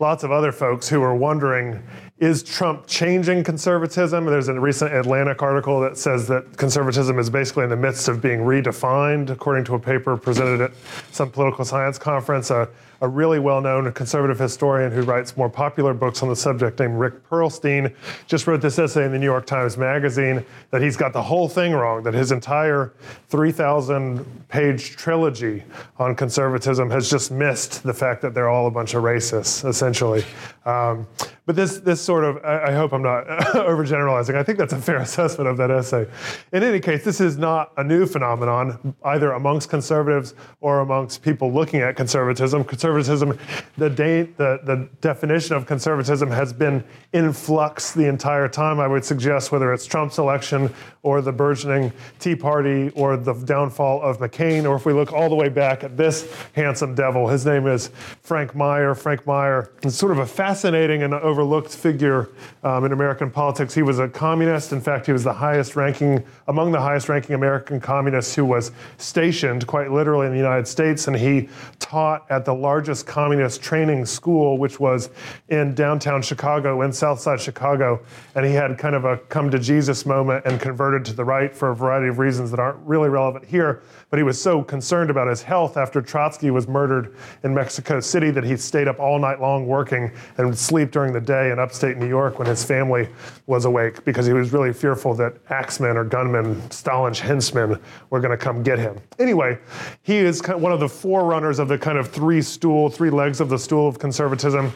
[0.00, 1.80] lots of other folks who are wondering
[2.18, 4.24] is Trump changing conservatism?
[4.24, 8.22] There's a recent Atlantic article that says that conservatism is basically in the midst of
[8.22, 10.70] being redefined, according to a paper presented at
[11.12, 12.50] some political science conference.
[12.50, 12.68] A,
[13.00, 16.98] a really well known conservative historian who writes more popular books on the subject, named
[16.98, 17.94] Rick Perlstein,
[18.26, 21.48] just wrote this essay in the New York Times Magazine that he's got the whole
[21.48, 22.92] thing wrong, that his entire
[23.28, 25.62] 3,000 page trilogy
[25.98, 30.24] on conservatism has just missed the fact that they're all a bunch of racists, essentially.
[30.64, 31.06] Um,
[31.46, 34.34] but this, this sort of, I, I hope I'm not overgeneralizing.
[34.34, 36.06] I think that's a fair assessment of that essay.
[36.52, 41.52] In any case, this is not a new phenomenon, either amongst conservatives or amongst people
[41.52, 42.64] looking at conservatism.
[42.96, 43.38] Conservatism,
[43.76, 46.82] the, da- the, the definition of conservatism has been
[47.12, 51.92] in flux the entire time, I would suggest, whether it's Trump's election or the burgeoning
[52.18, 55.84] Tea Party or the downfall of McCain, or if we look all the way back
[55.84, 57.90] at this handsome devil, his name is
[58.22, 58.94] Frank Meyer.
[58.94, 62.30] Frank Meyer is sort of a fascinating and overlooked figure
[62.64, 63.72] um, in American politics.
[63.74, 64.72] He was a communist.
[64.72, 68.72] In fact, he was the highest ranking, among the highest ranking American communists who was
[68.96, 71.06] stationed quite literally in the United States.
[71.06, 75.08] And he taught at the largest communist training school, which was
[75.48, 77.98] in downtown Chicago, in Southside Chicago.
[78.34, 81.56] And he had kind of a come to Jesus moment and converted to the right
[81.56, 83.82] for a variety of reasons that aren't really relevant here.
[84.16, 88.30] But he was so concerned about his health after Trotsky was murdered in Mexico City
[88.30, 91.58] that he stayed up all night long working and would sleep during the day in
[91.58, 93.10] upstate New York when his family
[93.46, 98.30] was awake because he was really fearful that axemen or gunmen, Stalin's henchmen, were going
[98.30, 98.96] to come get him.
[99.18, 99.58] Anyway,
[100.02, 103.50] he is one of the forerunners of the kind of three stool, three legs of
[103.50, 104.72] the stool of conservatism.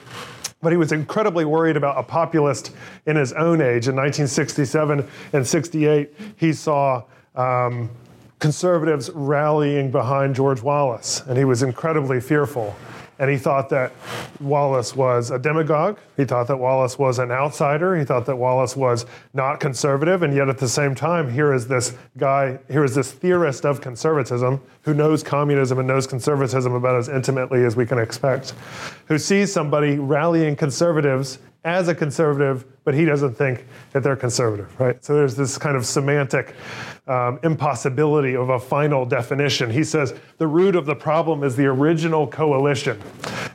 [0.60, 2.72] But he was incredibly worried about a populist
[3.06, 3.88] in his own age.
[3.88, 7.88] In 1967 and 68, he saw um,
[8.40, 12.74] conservatives rallying behind George Wallace, and he was incredibly fearful.
[13.20, 13.92] And he thought that
[14.40, 15.98] Wallace was a demagogue.
[16.16, 17.94] He thought that Wallace was an outsider.
[17.94, 20.22] He thought that Wallace was not conservative.
[20.22, 23.82] And yet at the same time, here is this guy, here is this theorist of
[23.82, 28.54] conservatism who knows communism and knows conservatism about as intimately as we can expect,
[29.04, 34.78] who sees somebody rallying conservatives as a conservative, but he doesn't think that they're conservative,
[34.80, 35.04] right?
[35.04, 36.54] So there's this kind of semantic
[37.06, 39.70] um, impossibility of a final definition.
[39.70, 43.00] He says the root of the problem is the original coalition.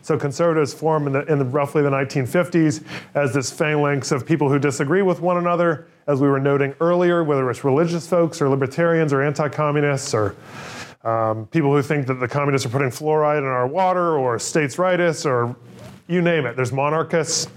[0.03, 4.49] So conservatives form in, the, in the, roughly the 1950s as this phalanx of people
[4.49, 8.49] who disagree with one another, as we were noting earlier, whether it's religious folks or
[8.49, 10.35] libertarians or anti-communists or
[11.03, 14.77] um, people who think that the communists are putting fluoride in our water or states'
[14.77, 15.55] rights or
[16.07, 16.55] you name it.
[16.55, 17.47] There's monarchists.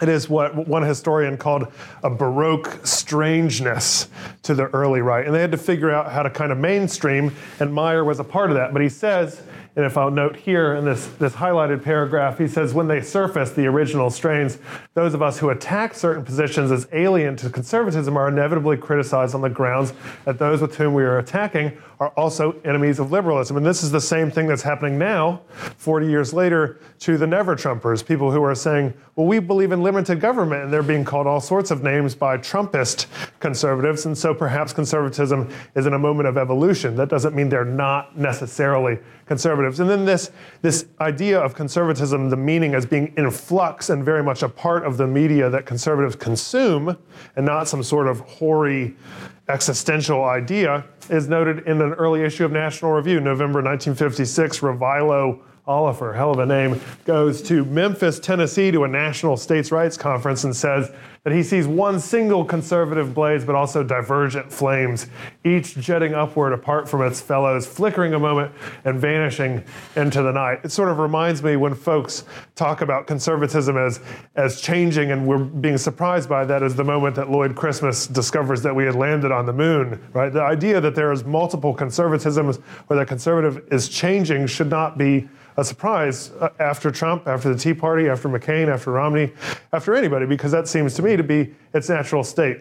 [0.00, 1.72] It is what one historian called
[2.04, 4.08] a Baroque strangeness
[4.42, 5.26] to the early right.
[5.26, 8.24] And they had to figure out how to kind of mainstream, and Meyer was a
[8.24, 8.72] part of that.
[8.72, 9.42] But he says,
[9.78, 13.52] and if I'll note here in this, this highlighted paragraph, he says, when they surface
[13.52, 14.58] the original strains,
[14.94, 19.40] those of us who attack certain positions as alien to conservatism are inevitably criticized on
[19.40, 19.92] the grounds
[20.24, 23.56] that those with whom we are attacking are also enemies of liberalism.
[23.56, 25.40] And this is the same thing that's happening now,
[25.78, 29.82] 40 years later, to the never Trumpers, people who are saying, well, we believe in
[29.82, 33.06] limited government, and they're being called all sorts of names by Trumpist
[33.40, 34.06] conservatives.
[34.06, 36.94] And so perhaps conservatism is in a moment of evolution.
[36.94, 39.80] That doesn't mean they're not necessarily conservatives.
[39.80, 40.30] And then this,
[40.62, 44.84] this idea of conservatism, the meaning as being in flux and very much a part
[44.84, 46.96] of the media that conservatives consume,
[47.34, 48.96] and not some sort of hoary
[49.48, 54.60] existential idea is noted in an early issue of National Review, November 1956.
[54.60, 59.98] Revilo Oliver, hell of a name, goes to Memphis, Tennessee to a national states' rights
[59.98, 60.90] conference and says
[61.24, 65.08] that he sees one single conservative blaze, but also divergent flames,
[65.44, 68.50] each jetting upward apart from its fellows, flickering a moment
[68.86, 69.62] and vanishing
[69.94, 70.60] into the night.
[70.64, 74.00] It sort of reminds me when folks talk about conservatism as,
[74.36, 78.62] as changing, and we're being surprised by that, is the moment that Lloyd Christmas discovers
[78.62, 80.32] that we had landed on the moon, right?
[80.32, 85.28] The idea that there is multiple conservatisms or that conservative is changing should not be
[85.58, 89.32] a surprise uh, after Trump, after the Tea Party, after McCain, after Romney,
[89.72, 92.60] after anybody, because that seems to me to be its natural state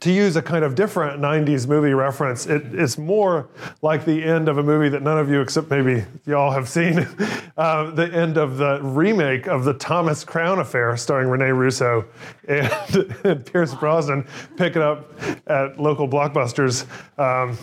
[0.00, 3.48] to use a kind of different 90s movie reference, it, it's more
[3.80, 7.06] like the end of a movie that none of you, except maybe y'all, have seen.
[7.56, 12.04] Uh, the end of the remake of the Thomas Crown Affair, starring Rene Russo
[12.46, 12.70] and,
[13.24, 14.26] and Pierce Brosnan,
[14.58, 15.10] pick it up
[15.46, 16.84] at local blockbusters.
[17.18, 17.56] Um,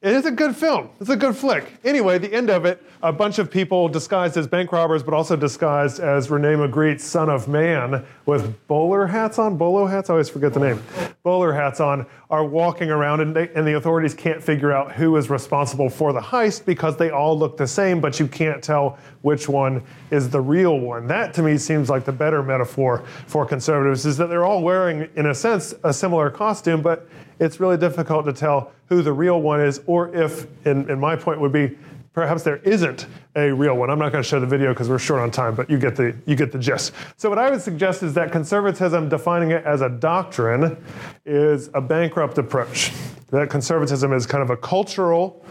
[0.00, 0.90] it is a good film.
[1.00, 1.72] It's a good flick.
[1.82, 5.34] Anyway, the end of it, a bunch of people disguised as bank robbers, but also
[5.34, 10.08] disguised as Rene Magritte's Son of Man, with bowler hats on, bolo hats.
[10.08, 10.80] I always forget the name
[11.24, 15.16] bowler hats on are walking around and, they, and, the authorities can't figure out who
[15.16, 18.98] is responsible for the heist because they all look the same, but you can't tell
[19.22, 21.06] which one is the real one.
[21.06, 25.08] That to me seems like the better metaphor for conservatives is that they're all wearing,
[25.16, 27.08] in a sense, a similar costume, but
[27.40, 31.16] it's really difficult to tell who the real one is, or if, and, and my
[31.16, 31.74] point would be,
[32.14, 33.90] perhaps there isn't a real one.
[33.90, 35.96] I'm not going to show the video because we're short on time, but you get
[35.96, 36.92] the you get the gist.
[37.18, 40.82] So what I would suggest is that conservatism, defining it as a doctrine,
[41.26, 42.92] is a bankrupt approach.
[43.28, 45.44] That conservatism is kind of a cultural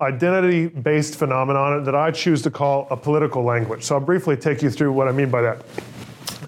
[0.00, 3.84] identity-based phenomenon that I choose to call a political language.
[3.84, 5.62] So I'll briefly take you through what I mean by that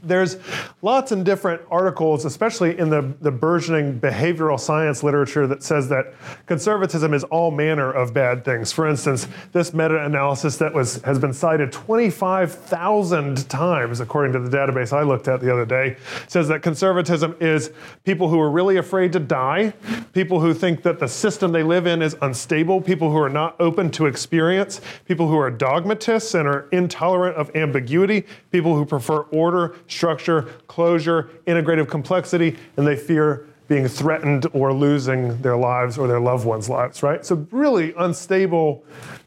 [0.03, 0.37] there's
[0.83, 6.15] lots and different articles, especially in the, the burgeoning behavioral science literature, that says that
[6.47, 8.73] conservatism is all manner of bad things.
[8.73, 14.93] For instance, this meta-analysis that was has been cited 25,000 times, according to the database
[14.93, 15.97] I looked at the other day,
[16.29, 17.71] says that conservatism is
[18.05, 19.73] people who are really afraid to die,
[20.13, 23.55] people who think that the system they live in is unstable, people who are not
[23.61, 29.21] open to experience, people who are dogmatists and are intolerant of ambiguity, people who prefer
[29.31, 36.07] order, structure, closure, integrative complexity, and they fear being threatened or losing their lives or
[36.07, 37.25] their loved ones' lives, right?
[37.25, 38.85] So really unstable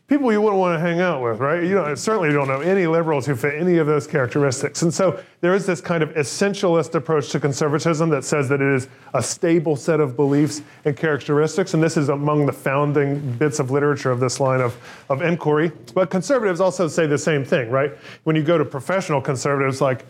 [0.07, 1.63] people you wouldn't want to hang out with, right?
[1.63, 4.83] You don't, certainly don't know any liberals who fit any of those characteristics.
[4.83, 8.75] And so there is this kind of essentialist approach to conservatism that says that it
[8.75, 11.73] is a stable set of beliefs and characteristics.
[11.73, 14.77] And this is among the founding bits of literature of this line of,
[15.09, 15.71] of inquiry.
[15.95, 17.91] But conservatives also say the same thing, right?
[18.25, 20.05] When you go to professional conservatives like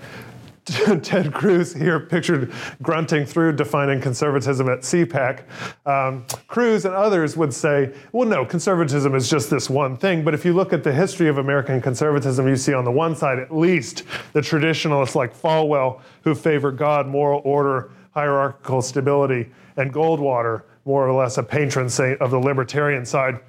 [0.66, 2.52] Ted Cruz here pictured
[2.82, 5.44] grunting through defining conservatism at CPAC.
[5.86, 10.24] Um, Cruz and others would say, well, no, conservatism is just this one thing.
[10.24, 13.16] But if you look at the history of American conservatism, you see on the one
[13.16, 19.94] side, at least, the traditionalists like Falwell, who favor God, moral order, hierarchical stability, and
[19.94, 23.40] Goldwater, more or less a patron saint of the libertarian side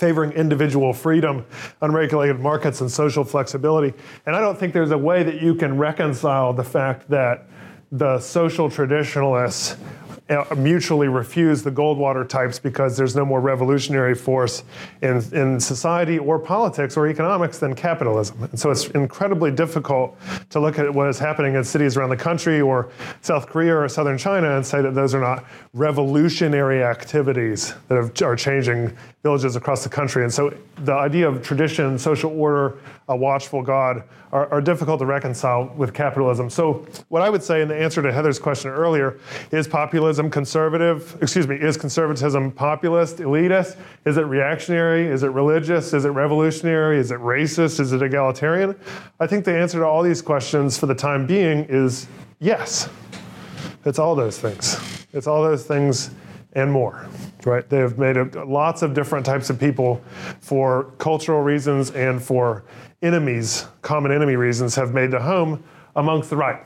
[0.00, 1.44] favoring individual freedom,
[1.82, 3.92] unregulated markets, and social flexibility.
[4.24, 7.46] And I don't think there's a way that you can reconcile the fact that
[7.92, 9.76] the social traditionalists
[10.30, 14.62] uh, mutually refuse the Goldwater types because there's no more revolutionary force
[15.02, 18.44] in, in society or politics or economics than capitalism.
[18.44, 20.16] And so it's incredibly difficult
[20.50, 23.88] to look at what is happening in cities around the country or South Korea or
[23.88, 29.54] southern China and say that those are not revolutionary activities that have, are changing villages
[29.54, 30.22] across the country.
[30.22, 32.78] And so the idea of tradition, social order,
[33.08, 34.02] a watchful God
[34.32, 36.48] are, are, difficult to reconcile with capitalism.
[36.48, 39.18] So what I would say in the answer to Heather's question earlier
[39.50, 43.76] is populism conservative, excuse me, is conservatism populist, elitist?
[44.06, 45.06] Is it reactionary?
[45.06, 45.92] Is it religious?
[45.92, 46.98] Is it revolutionary?
[46.98, 47.80] Is it racist?
[47.80, 48.74] Is it egalitarian?
[49.18, 52.06] I think the answer to all these questions for the time being is
[52.38, 52.88] yes.
[53.84, 55.06] It's all those things.
[55.12, 56.10] It's all those things
[56.54, 57.08] and more
[57.46, 57.68] right?
[57.68, 60.02] They have made a, lots of different types of people
[60.40, 62.64] for cultural reasons and for
[63.02, 65.62] enemies, common enemy reasons, have made the home
[65.96, 66.62] amongst the right.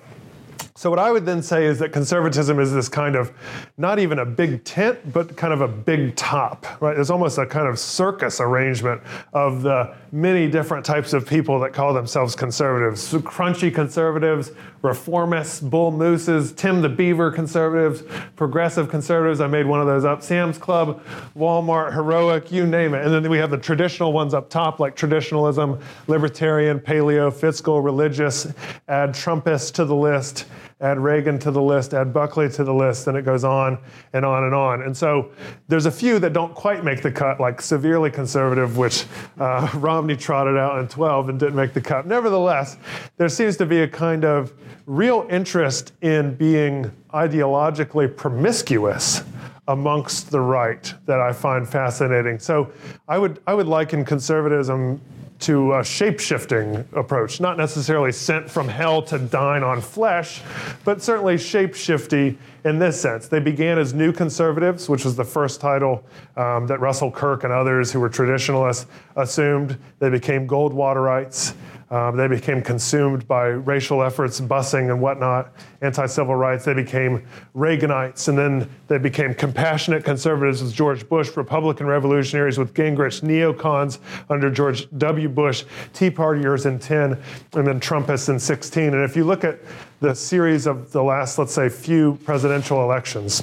[0.76, 3.32] So, what I would then say is that conservatism is this kind of
[3.78, 6.98] not even a big tent, but kind of a big top, right?
[6.98, 9.00] It's almost a kind of circus arrangement
[9.32, 13.02] of the many different types of people that call themselves conservatives.
[13.02, 18.04] So crunchy conservatives, reformists, bull mooses, Tim the Beaver conservatives,
[18.36, 19.40] progressive conservatives.
[19.40, 20.22] I made one of those up.
[20.22, 21.02] Sam's Club,
[21.36, 23.04] Walmart, Heroic, you name it.
[23.04, 28.46] And then we have the traditional ones up top, like traditionalism, libertarian, paleo, fiscal, religious.
[28.86, 30.46] Add Trumpists to the list
[30.80, 33.78] add Reagan to the list, add Buckley to the list, and it goes on
[34.12, 34.82] and on and on.
[34.82, 35.30] And so
[35.68, 39.06] there's a few that don't quite make the cut, like severely conservative, which
[39.38, 42.06] uh, Romney trotted out in 12 and didn't make the cut.
[42.06, 42.76] Nevertheless,
[43.16, 44.52] there seems to be a kind of
[44.86, 49.22] real interest in being ideologically promiscuous
[49.68, 52.38] amongst the right that I find fascinating.
[52.38, 52.70] So
[53.08, 55.00] I would I would liken conservatism
[55.44, 60.40] to a shape-shifting approach, not necessarily sent from hell to dine on flesh,
[60.84, 63.28] but certainly shape-shifty in this sense.
[63.28, 66.02] They began as new conservatives, which was the first title
[66.36, 69.78] um, that Russell Kirk and others who were traditionalists assumed.
[69.98, 71.54] They became Goldwaterites.
[71.90, 76.64] Um, they became consumed by racial efforts, busing and whatnot, anti civil rights.
[76.64, 82.74] They became Reaganites, and then they became compassionate conservatives with George Bush, Republican revolutionaries with
[82.74, 83.98] Gingrich, neocons
[84.30, 85.28] under George W.
[85.28, 87.12] Bush, Tea Partiers in 10,
[87.54, 88.94] and then Trumpists in 16.
[88.94, 89.60] And if you look at
[90.00, 93.42] the series of the last, let's say, few presidential elections,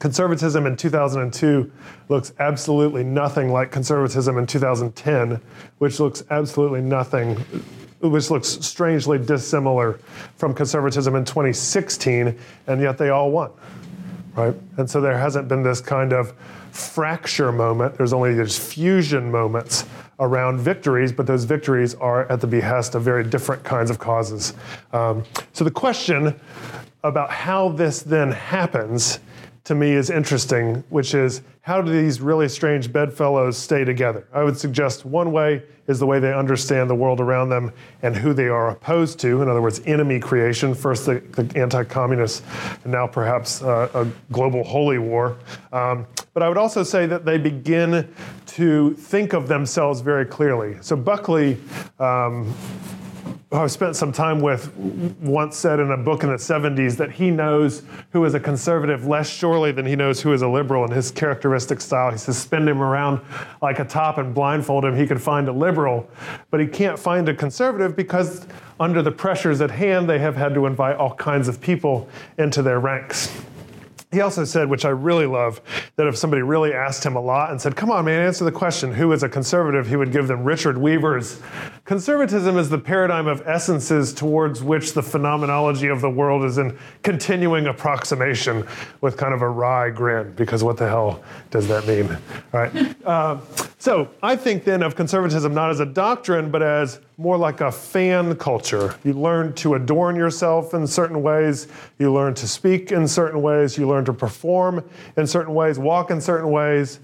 [0.00, 1.70] conservatism in 2002
[2.08, 5.40] looks absolutely nothing like conservatism in 2010,
[5.78, 7.36] which looks absolutely nothing,
[8.00, 10.00] which looks strangely dissimilar
[10.36, 12.36] from conservatism in 2016,
[12.66, 13.50] and yet they all won,
[14.34, 14.54] right?
[14.78, 16.32] And so there hasn't been this kind of
[16.72, 17.96] fracture moment.
[17.96, 19.84] There's only these fusion moments
[20.18, 24.54] around victories, but those victories are at the behest of very different kinds of causes.
[24.92, 26.38] Um, so the question
[27.02, 29.20] about how this then happens
[29.64, 34.26] to me is interesting, which is how do these really strange bedfellows stay together?
[34.32, 38.16] I would suggest one way is the way they understand the world around them and
[38.16, 39.42] who they are opposed to.
[39.42, 42.42] In other words, enemy creation, first the, the anti communists,
[42.84, 45.36] and now perhaps uh, a global holy war.
[45.72, 48.12] Um, but I would also say that they begin
[48.46, 50.76] to think of themselves very clearly.
[50.80, 51.58] So Buckley.
[51.98, 52.54] Um,
[53.52, 57.32] I've spent some time with once said in a book in the 70s that he
[57.32, 57.82] knows
[58.12, 61.10] who is a conservative less surely than he knows who is a liberal in his
[61.10, 62.12] characteristic style.
[62.12, 63.20] He says, spin him around
[63.60, 66.08] like a top and blindfold him, he could find a liberal,
[66.52, 68.46] but he can't find a conservative because
[68.78, 72.08] under the pressures at hand, they have had to invite all kinds of people
[72.38, 73.36] into their ranks.
[74.12, 75.60] He also said, which I really love,
[75.94, 78.50] that if somebody really asked him a lot and said, Come on, man, answer the
[78.50, 79.86] question, who is a conservative?
[79.86, 81.40] He would give them Richard Weaver's
[81.90, 86.78] conservatism is the paradigm of essences towards which the phenomenology of the world is in
[87.02, 88.64] continuing approximation
[89.00, 91.20] with kind of a wry grin, because what the hell
[91.50, 92.08] does that mean?
[92.54, 92.96] All right.
[93.04, 93.40] Uh,
[93.80, 97.72] so I think then of conservatism not as a doctrine, but as more like a
[97.72, 98.94] fan culture.
[99.02, 101.66] You learn to adorn yourself in certain ways,
[101.98, 106.12] you learn to speak in certain ways, you learn to perform in certain ways, walk
[106.12, 107.00] in certain ways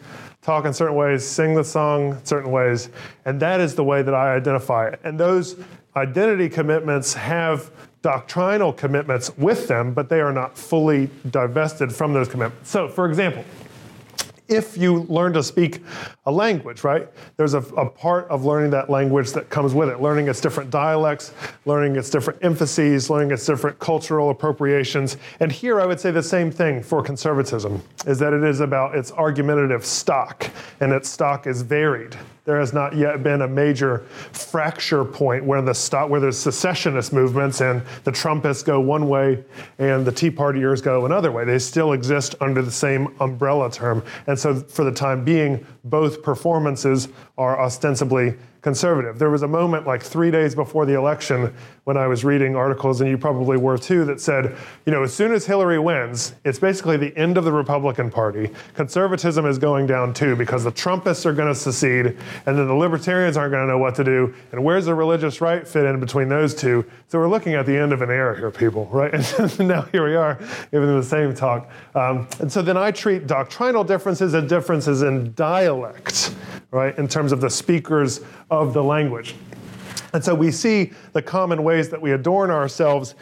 [0.46, 2.88] talk in certain ways, sing the song certain ways,
[3.24, 5.00] and that is the way that I identify it.
[5.02, 5.56] And those
[5.96, 12.28] identity commitments have doctrinal commitments with them, but they are not fully divested from those
[12.28, 12.70] commitments.
[12.70, 13.44] So, for example,
[14.48, 15.82] if you learn to speak
[16.26, 17.08] a language, right?
[17.36, 20.70] There's a, a, part of learning that language that comes with it, learning its different
[20.70, 21.32] dialects,
[21.64, 25.16] learning its different emphases, learning its different cultural appropriations.
[25.40, 28.94] And here I would say the same thing for conservatism, is that it is about
[28.94, 32.16] its argumentative stock, and its stock is varied
[32.46, 37.12] there has not yet been a major fracture point where the stop, where there's secessionist
[37.12, 39.44] movements and the Trumpists go one way
[39.78, 41.44] and the Tea Partiers go another way.
[41.44, 44.02] They still exist under the same umbrella term.
[44.28, 49.18] And so for the time being, both performances are ostensibly conservative.
[49.18, 51.54] There was a moment like three days before the election
[51.84, 55.14] when I was reading articles, and you probably were too, that said, you know, as
[55.14, 58.50] soon as Hillary wins, it's basically the end of the Republican Party.
[58.74, 62.06] Conservatism is going down too because the Trumpists are going to secede,
[62.46, 64.34] and then the Libertarians aren't going to know what to do.
[64.50, 66.84] And where's the religious right fit in between those two?
[67.08, 69.14] So we're looking at the end of an era here, people, right?
[69.38, 70.38] And now here we are,
[70.72, 71.70] even the same talk.
[71.94, 76.34] Um, and so then I treat doctrinal differences as differences in dialect,
[76.70, 78.20] right, in terms of the speakers
[78.62, 79.34] of the language.
[80.12, 83.14] And so we see the common ways that we adorn ourselves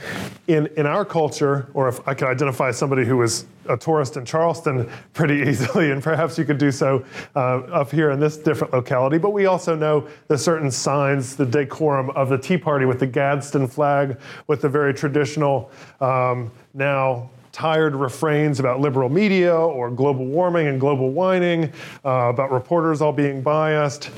[0.46, 4.24] in, in our culture, or if I could identify somebody who is a tourist in
[4.24, 7.04] Charleston pretty easily, and perhaps you could do so
[7.34, 9.18] uh, up here in this different locality.
[9.18, 13.08] But we also know the certain signs, the decorum of the Tea Party with the
[13.08, 14.16] Gadsden flag,
[14.46, 20.78] with the very traditional um, now tired refrains about liberal media or global warming and
[20.80, 21.72] global whining,
[22.04, 24.10] uh, about reporters all being biased.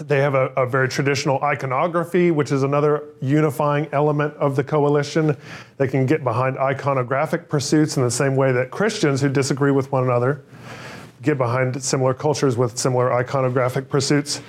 [0.00, 5.36] They have a, a, very traditional iconography, which is another unifying element of the coalition.
[5.76, 9.92] They can get behind iconographic pursuits in the same way that Christians who disagree with
[9.92, 10.44] one another
[11.22, 14.42] get behind similar cultures with similar iconographic pursuits.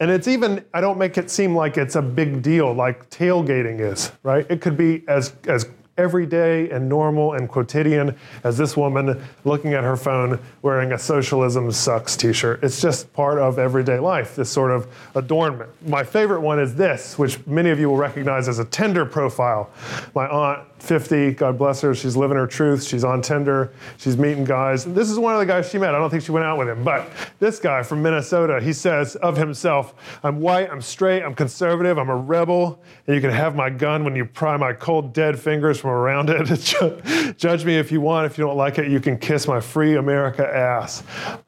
[0.00, 3.80] And it's even, I don't make it seem like it's a big deal like tailgating
[3.80, 4.46] is, right?
[4.48, 5.66] It could be as, as
[5.98, 11.70] everyday and normal and quotidian as this woman looking at her phone wearing a socialism
[11.70, 12.62] sucks t-shirt.
[12.62, 15.70] It's just part of everyday life, this sort of adornment.
[15.86, 19.70] My favorite one is this, which many of you will recognize as a Tinder profile.
[20.14, 22.84] My aunt 50, God bless her, she's living her truth.
[22.84, 24.84] She's on Tinder, she's meeting guys.
[24.84, 25.94] This is one of the guys she met.
[25.94, 29.16] I don't think she went out with him, but this guy from Minnesota, he says
[29.16, 33.56] of himself, I'm white, I'm straight, I'm conservative, I'm a rebel, and you can have
[33.56, 37.36] my gun when you pry my cold, dead fingers from around it.
[37.36, 38.26] Judge me if you want.
[38.26, 41.02] If you don't like it, you can kiss my free America ass.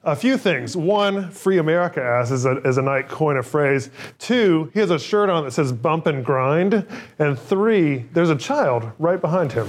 [0.05, 0.76] A few things.
[0.76, 3.91] One, free America ass is a, is a nice coin of phrase.
[4.18, 6.86] Two, he has a shirt on that says bump and grind.
[7.18, 9.68] And three, there's a child right behind him.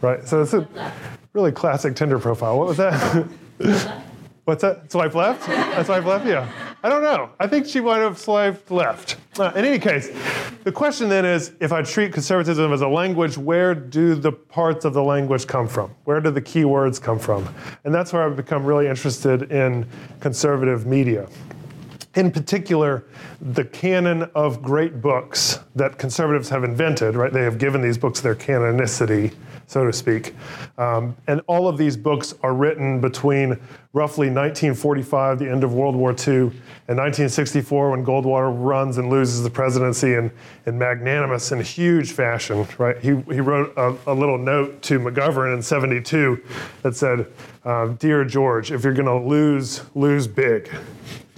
[0.00, 0.26] Right?
[0.26, 0.66] So it's a
[1.32, 2.58] really classic Tinder profile.
[2.58, 3.26] What was that?
[4.44, 4.90] What's that?
[4.90, 5.48] Swipe left?
[5.48, 6.26] I swipe left?
[6.26, 6.48] Yeah.
[6.84, 7.30] I don't know.
[7.38, 9.16] I think she might have slaved left.
[9.38, 10.10] Uh, in any case,
[10.64, 14.84] the question then is if I treat conservatism as a language, where do the parts
[14.84, 15.94] of the language come from?
[16.04, 17.48] Where do the key words come from?
[17.84, 19.86] And that's where I've become really interested in
[20.20, 21.28] conservative media
[22.14, 23.04] in particular,
[23.40, 27.32] the canon of great books that conservatives have invented, right?
[27.32, 29.32] They have given these books their canonicity,
[29.72, 30.34] so to speak.
[30.76, 33.58] Um, and all of these books are written between
[33.94, 36.50] roughly 1945, the end of World War II,
[36.88, 40.30] and 1964, when Goldwater runs and loses the presidency in,
[40.66, 42.98] in magnanimous and huge fashion, right?
[42.98, 46.42] He, he wrote a, a little note to McGovern in 72
[46.82, 47.26] that said,
[47.64, 50.70] uh, Dear George, if you're going to lose, lose big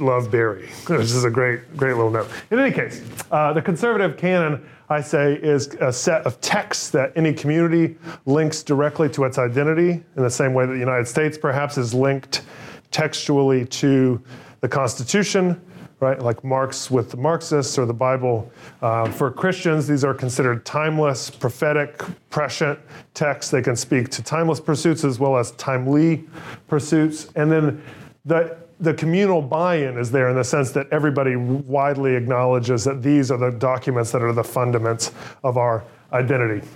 [0.01, 2.29] love Barry, which is a great, great little note.
[2.51, 7.13] In any case, uh, the conservative canon, I say, is a set of texts that
[7.17, 11.39] any community links directly to its identity in the same way that the United States
[11.39, 12.43] perhaps is linked
[12.91, 14.23] textually to
[14.61, 15.61] the Constitution,
[16.01, 16.21] right?
[16.21, 18.51] Like Marx with the Marxists or the Bible.
[18.83, 22.79] Uh, for Christians, these are considered timeless, prophetic, prescient
[23.15, 23.51] texts.
[23.51, 26.25] They can speak to timeless pursuits as well as timely
[26.69, 27.29] pursuits.
[27.37, 27.83] And then
[28.25, 33.31] the the communal buy-in is there in the sense that everybody widely acknowledges that these
[33.31, 35.13] are the documents that are the fundaments
[35.43, 36.67] of our identity.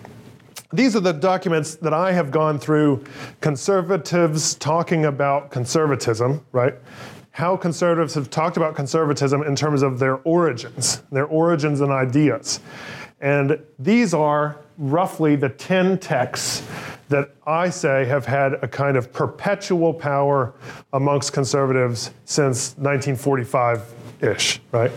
[0.73, 3.05] These are the documents that I have gone through
[3.41, 6.75] conservatives talking about conservatism, right?
[7.39, 12.59] how conservatives have talked about conservatism in terms of their origins, their origins and ideas.
[13.21, 16.69] And these are roughly the 10 texts
[17.09, 20.55] that I say have had a kind of perpetual power
[20.93, 24.93] amongst conservatives since 1945 ish, right?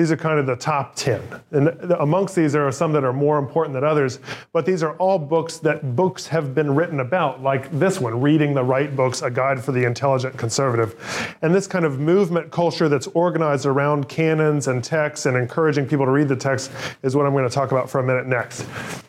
[0.00, 1.20] These are kind of the top 10.
[1.50, 4.18] And amongst these, there are some that are more important than others,
[4.50, 8.54] but these are all books that books have been written about, like this one, Reading
[8.54, 11.36] the Right Books, A Guide for the Intelligent Conservative.
[11.42, 16.06] And this kind of movement culture that's organized around canons and texts and encouraging people
[16.06, 16.72] to read the text
[17.02, 18.64] is what I'm going to talk about for a minute next.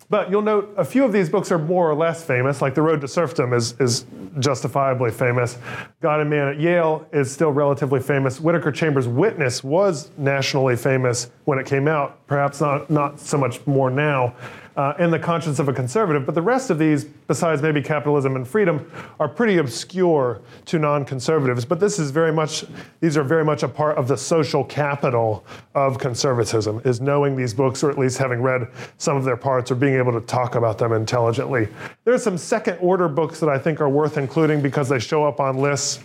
[0.09, 2.81] But you'll note a few of these books are more or less famous, like The
[2.81, 4.05] Road to Serfdom is, is
[4.39, 5.57] justifiably famous.
[6.01, 8.41] God and Man at Yale is still relatively famous.
[8.41, 13.65] Whittaker Chambers' Witness was nationally famous when it came out, perhaps not, not so much
[13.67, 14.35] more now
[14.75, 16.25] uh, in the conscience of a conservative.
[16.25, 21.65] But the rest of these, besides maybe capitalism and freedom, are pretty obscure to non-conservatives.
[21.65, 22.65] But this is very much;
[22.99, 26.81] these are very much a part of the social capital of conservatism.
[26.85, 28.67] Is knowing these books, or at least having read
[28.97, 31.67] some of their parts, or being able to talk about them intelligently.
[32.05, 35.39] There are some second-order books that I think are worth including because they show up
[35.39, 35.99] on lists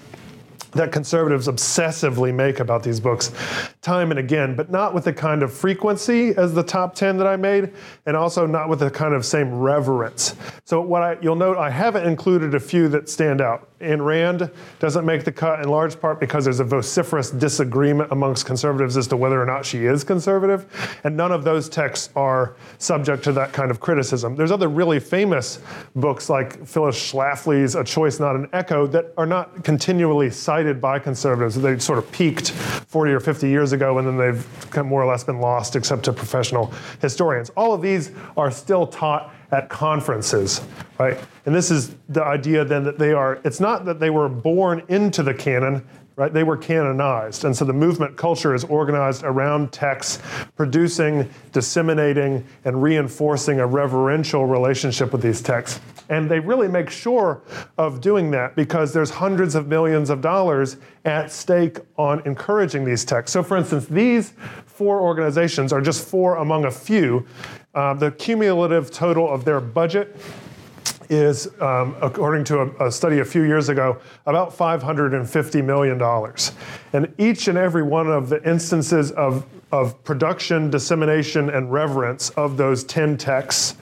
[0.77, 3.33] that conservatives obsessively make about these books
[3.83, 7.27] time and again, but not with the kind of frequency as the top 10 that
[7.27, 7.73] I made,
[8.07, 10.35] and also not with the kind of same reverence.
[10.65, 13.69] So what I, you'll note, I haven't included a few that stand out.
[13.81, 18.47] Ayn Rand doesn't make the cut in large part because there's a vociferous disagreement amongst
[18.47, 20.67] conservatives as to whether or not she is conservative,
[21.05, 24.35] and none of those texts are subject to that kind of criticism.
[24.35, 25.61] There's other really famous
[25.95, 30.99] books like Phyllis Schlafly's A Choice Not an Echo that are not continually cited by
[30.99, 31.61] conservatives.
[31.61, 35.25] They sort of peaked 40 or 50 years ago and then they've more or less
[35.25, 37.51] been lost except to professional historians.
[37.57, 40.61] All of these are still taught at conferences,
[40.99, 41.19] right?
[41.47, 44.83] And this is the idea then that they are, it's not that they were born
[44.89, 45.87] into the canon,
[46.17, 46.33] right?
[46.33, 47.45] They were canonized.
[47.45, 50.21] And so the movement culture is organized around texts,
[50.57, 55.81] producing, disseminating, and reinforcing a reverential relationship with these texts.
[56.09, 57.43] And they really make sure
[57.79, 63.05] of doing that because there's hundreds of millions of dollars at stake on encouraging these
[63.05, 63.33] texts.
[63.33, 64.35] So, for instance, these
[64.67, 67.27] four organizations are just four among a few.
[67.75, 70.17] Uh, the cumulative total of their budget
[71.09, 76.01] is, um, according to a, a, study a few years ago, about $550 million.
[76.93, 82.57] And each and every one of the instances of, of production, dissemination, and reverence of
[82.57, 83.77] those 10 texts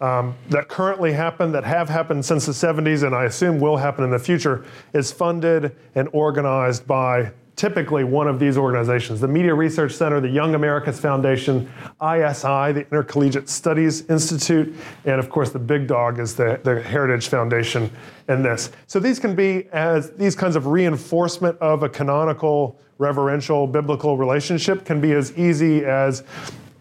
[0.00, 4.04] um, that currently happen, that have happened since the 70s, and I assume will happen
[4.04, 9.54] in the future, is funded and organized by typically one of these organizations the Media
[9.54, 11.72] Research Center, the Young Americas Foundation,
[12.02, 14.74] ISI, the Intercollegiate Studies Institute,
[15.06, 17.90] and of course the big dog is the, the Heritage Foundation
[18.28, 18.70] in this.
[18.86, 24.84] So these can be as these kinds of reinforcement of a canonical, reverential, biblical relationship
[24.84, 26.24] can be as easy as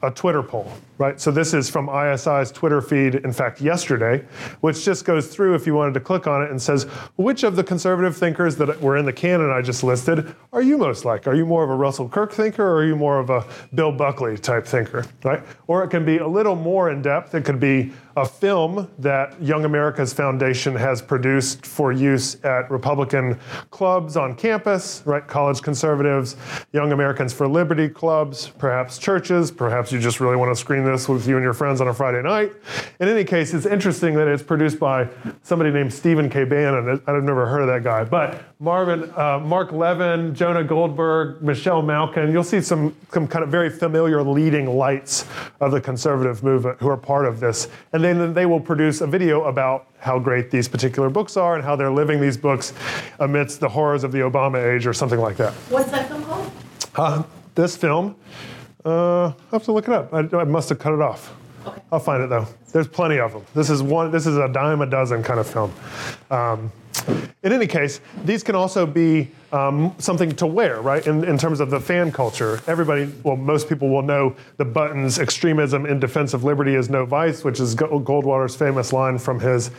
[0.04, 1.20] a Twitter poll, right?
[1.20, 4.26] So this is from ISI's Twitter feed, in fact, yesterday,
[4.62, 6.84] which just goes through, if you wanted to click on it, and says,
[7.16, 10.78] which of the conservative thinkers that were in the canon I just listed are you
[10.78, 11.28] most like?
[11.28, 13.92] Are you more of a Russell Kirk thinker, or are you more of a Bill
[13.92, 15.44] Buckley type thinker, right?
[15.68, 17.36] Or it can be a little more in depth.
[17.36, 23.38] It could be a film that Young America's Foundation has produced for use at Republican
[23.72, 25.28] clubs on campus, right?
[25.28, 26.38] College conservatives,
[26.72, 31.10] Young Americans for Liberty clubs, perhaps churches, perhaps you just really want to screen this
[31.10, 32.54] with you and your friends on a Friday night.
[33.00, 35.10] In any case, it's interesting that it's produced by
[35.44, 36.44] somebody named Stephen K.
[36.44, 37.02] Bannon.
[37.08, 42.32] I've never heard of that guy, but Marvin, uh, Mark Levin, Jonah Goldberg, Michelle Malkin.
[42.32, 45.26] You'll see some, some kind of very familiar leading lights
[45.60, 47.68] of the conservative movement who are part of this.
[47.92, 51.64] And then they will produce a video about how great these particular books are and
[51.64, 52.74] how they're living these books
[53.20, 55.52] amidst the horrors of the Obama age or something like that.
[55.70, 56.52] What's that film called?
[56.96, 57.24] Uh,
[57.56, 58.16] this film,
[58.86, 60.14] uh, I have to look it up.
[60.14, 61.34] I, I must have cut it off.
[61.66, 61.82] Okay.
[61.92, 62.48] I'll find it though.
[62.72, 63.44] There's plenty of them.
[63.56, 64.12] This is one.
[64.12, 65.74] This is a dime a dozen kind of film.
[66.30, 66.72] Um,
[67.44, 71.06] in any case, these can also be um, something to wear, right?
[71.06, 75.20] In, in terms of the fan culture, everybody, well, most people will know the buttons
[75.20, 79.72] "Extremism in Defense of Liberty is no vice," which is Goldwater's famous line from his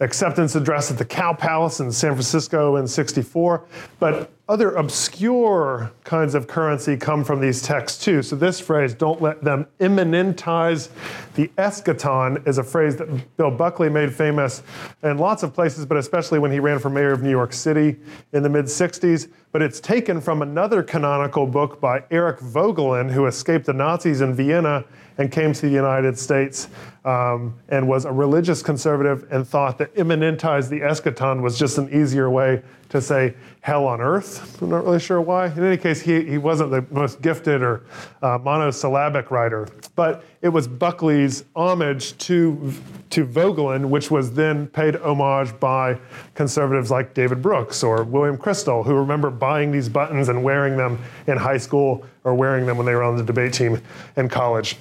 [0.00, 3.64] acceptance address at the Cow Palace in San Francisco in '64.
[3.98, 8.22] But other obscure kinds of currency come from these texts too.
[8.22, 10.90] So this phrase, "Don't let them immanentize
[11.34, 14.62] the eschaton," is a phrase that Bill Buckley made famous
[15.02, 17.96] in lots of places, but especially when he ran for mayor of New York City
[18.32, 23.26] in the mid '60s but it's taken from another canonical book by Eric Voegelin, who
[23.26, 24.84] escaped the Nazis in Vienna
[25.16, 26.66] and came to the United States
[27.04, 31.88] um, and was a religious conservative and thought that immanentize the eschaton was just an
[31.94, 34.60] easier way to say hell on earth.
[34.62, 35.46] I'm not really sure why.
[35.46, 37.84] In any case, he, he wasn't the most gifted or
[38.22, 42.72] uh, monosyllabic writer, but it was Buckley's homage to,
[43.10, 45.98] to Voegelin, which was then paid homage by
[46.34, 50.98] conservatives like David Brooks or William Kristol, who remember buying these buttons and wearing them
[51.26, 53.80] in high school or wearing them when they were on the debate team
[54.16, 54.76] in college.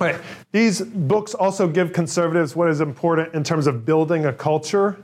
[0.00, 0.16] Right.
[0.50, 4.98] These books also give conservatives what is important in terms of building a culture,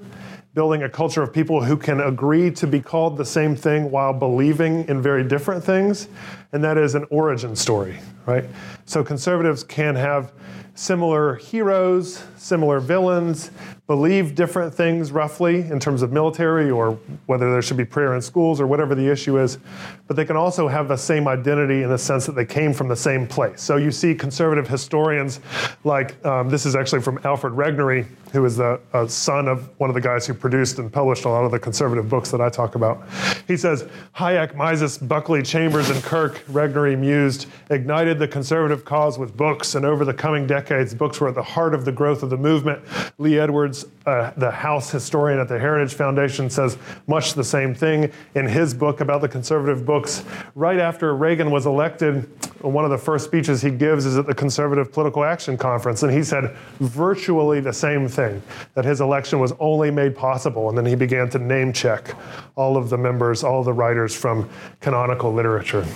[0.56, 4.14] building a culture of people who can agree to be called the same thing while
[4.14, 6.08] believing in very different things,
[6.52, 8.42] and that is an origin story, right?
[8.86, 10.32] So conservatives can have
[10.74, 13.50] similar heroes, similar villains,
[13.86, 16.92] believe different things roughly in terms of military or
[17.26, 19.58] whether there should be prayer in schools or whatever the issue is,
[20.06, 22.88] but they can also have the same identity in the sense that they came from
[22.88, 23.60] the same place.
[23.60, 25.40] So you see conservative historians
[25.84, 29.94] like, um, this is actually from Alfred Regnery, who is the son of one of
[29.94, 32.74] the guys who produced and published a lot of the conservative books that I talk
[32.74, 33.02] about.
[33.46, 39.36] He says, Hayek, Mises, Buckley, Chambers, and Kirk, Regnery mused, ignited the conservative cause with
[39.36, 42.30] books, and over the coming decades, books were at the heart of the growth of
[42.30, 42.82] the movement.
[43.18, 48.12] Lee Edwards uh, the House historian at the Heritage Foundation, says much the same thing
[48.34, 50.24] in his book about the conservative books.
[50.54, 52.28] Right after Reagan was elected,
[52.62, 56.12] one of the first speeches he gives is at the Conservative Political Action Conference, and
[56.12, 60.68] he said virtually the same thing that his election was only made possible.
[60.68, 62.14] And then he began to name check
[62.56, 64.48] all of the members, all the writers from
[64.80, 65.86] canonical literature.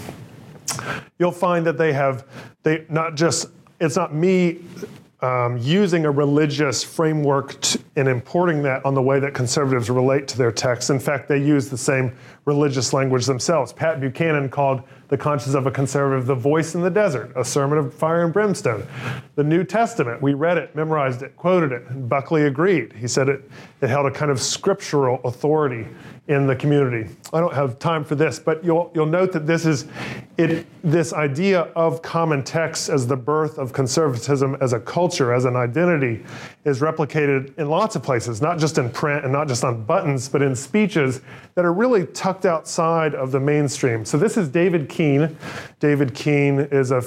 [1.19, 2.27] You'll find that they have,
[2.63, 3.49] they not just,
[3.81, 4.61] it's not me
[5.23, 7.57] um, using a religious framework
[7.97, 10.91] and importing that on the way that conservatives relate to their texts.
[10.91, 12.17] In fact, they use the same
[12.47, 13.73] religious language themselves.
[13.73, 17.79] Pat Buchanan called The Conscience of a Conservative the Voice in the Desert, a sermon
[17.79, 18.87] of fire and brimstone.
[19.35, 22.09] The New Testament, we read it, memorized it, quoted it.
[22.09, 22.93] Buckley agreed.
[22.93, 23.51] He said it,
[23.83, 25.89] it held a kind of scriptural authority
[26.29, 27.11] in the community.
[27.33, 29.87] I don't have time for this, but you'll, you'll note that this is
[30.39, 35.45] it, this idea of common texts as the birth of conservatism as a culture, as
[35.45, 36.25] an identity,
[36.65, 40.29] is replicated in lots of places, not just in print and not just on buttons,
[40.29, 41.21] but in speeches
[41.57, 44.05] that are really tucked outside of the mainstream.
[44.05, 45.37] So this is David Keene.
[45.81, 47.03] David Keene is a,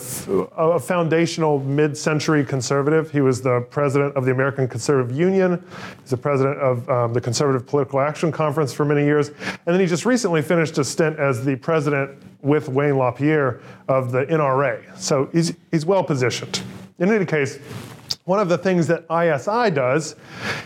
[0.57, 3.09] a foundational mid-century conservative.
[3.09, 5.63] He was the president of the American Conservative Union.
[6.01, 9.12] He's the president of um, the Conservative Political Action Conference for many years.
[9.17, 14.11] And then he just recently finished a stint as the president with Wayne LaPierre of
[14.11, 14.97] the NRA.
[14.97, 16.61] So he's, he's well positioned.
[16.99, 17.59] In any case,
[18.25, 20.15] one of the things that ISI does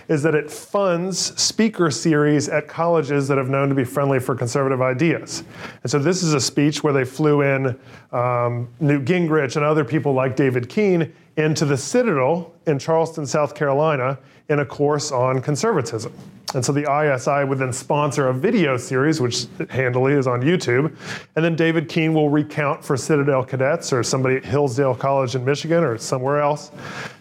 [0.08, 4.36] is that it funds speaker series at colleges that have known to be friendly for
[4.36, 5.44] conservative ideas.
[5.82, 7.80] And so this is a speech where they flew in
[8.12, 13.56] um, Newt Gingrich and other people like David Keene into the Citadel in Charleston, South
[13.56, 14.20] Carolina,
[14.50, 16.14] in a course on conservatism.
[16.56, 20.96] And so the ISI would then sponsor a video series, which handily is on YouTube.
[21.36, 25.44] And then David Keene will recount for Citadel cadets or somebody at Hillsdale College in
[25.44, 26.72] Michigan or somewhere else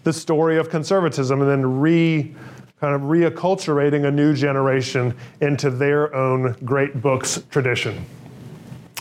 [0.05, 2.35] the story of conservatism and then re
[2.81, 8.05] kind of reacculturating a new generation into their own great books tradition.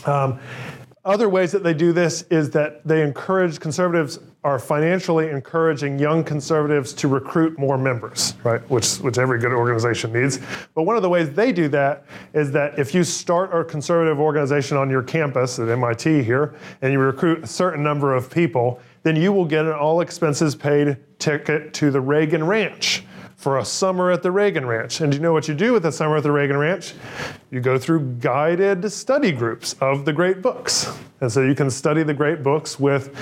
[0.06, 0.40] Um,
[1.04, 6.22] other ways that they do this is that they encourage conservatives are financially encouraging young
[6.22, 8.60] conservatives to recruit more members, right?
[8.70, 10.38] Which which every good organization needs.
[10.72, 14.20] But one of the ways they do that is that if you start a conservative
[14.20, 18.80] organization on your campus at MIT here and you recruit a certain number of people,
[19.02, 23.02] then you will get an all expenses paid ticket to the Reagan Ranch
[23.36, 25.00] for a summer at the Reagan Ranch.
[25.00, 26.94] And do you know what you do with a summer at the Reagan Ranch?
[27.50, 30.90] You go through guided study groups of the great books.
[31.20, 33.14] And so you can study the great books with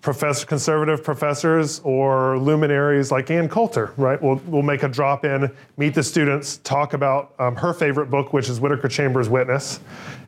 [0.00, 4.20] professor, conservative professors or luminaries like Ann Coulter, right?
[4.20, 8.32] We'll, we'll make a drop in, meet the students, talk about um, her favorite book,
[8.32, 9.78] which is Whittaker Chambers' Witness,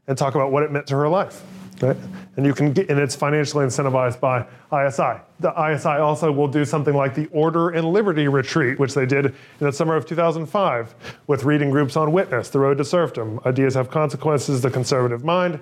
[0.06, 1.42] and talk about what it meant to her life.
[1.80, 1.96] Right?
[2.36, 5.20] And you can get, and it's financially incentivized by ISI.
[5.40, 9.26] The ISI also will do something like the Order and Liberty Retreat, which they did
[9.26, 10.94] in the summer of 2005
[11.26, 15.60] with reading groups on witness, the road to serfdom, ideas have consequences, the conservative mind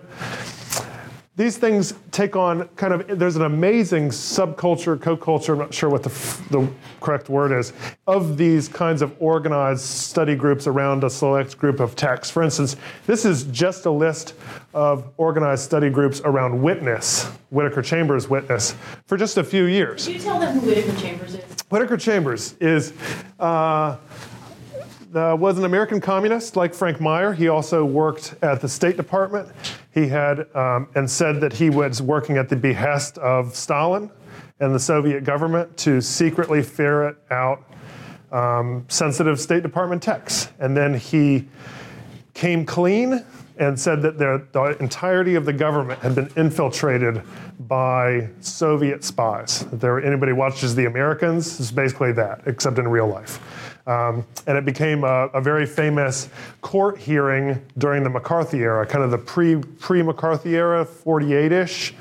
[1.35, 6.03] these things take on kind of there's an amazing subculture co-culture i'm not sure what
[6.03, 6.11] the,
[6.51, 6.69] the
[7.01, 7.73] correct word is
[8.07, 12.77] of these kinds of organized study groups around a select group of texts for instance
[13.07, 14.35] this is just a list
[14.75, 18.75] of organized study groups around witness whittaker chambers witness
[19.07, 22.55] for just a few years Can you tell them who whittaker chambers is whittaker chambers
[22.61, 22.93] is
[23.41, 23.97] uh,
[25.15, 27.35] uh, was an American communist like Frank Meyer.
[27.35, 29.47] He also worked at the State Department.
[29.93, 34.11] He had um, and said that he was working at the behest of Stalin
[34.61, 37.63] and the Soviet government to secretly ferret out
[38.31, 40.49] um, sensitive State Department texts.
[40.59, 41.47] And then he
[42.35, 43.25] came clean
[43.59, 47.23] and said that their, the entirety of the government had been infiltrated
[47.61, 49.67] by Soviet spies.
[49.73, 53.41] There, anybody watches The Americans, it's basically that, except in real life.
[53.87, 56.29] Um, and it became a, a, very famous
[56.61, 61.95] court hearing during the McCarthy era, kind of the pre pre McCarthy era, 48 ish,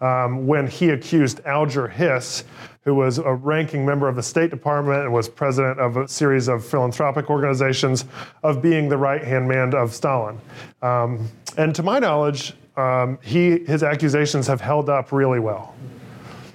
[0.00, 2.42] um, when he accused Alger Hiss,
[2.82, 6.48] who was a ranking member of the State Department and was president of a series
[6.48, 8.04] of philanthropic organizations,
[8.42, 10.40] of being the right hand man of Stalin.
[10.82, 15.74] Um, and to my knowledge, um, he, his accusations have held up really well.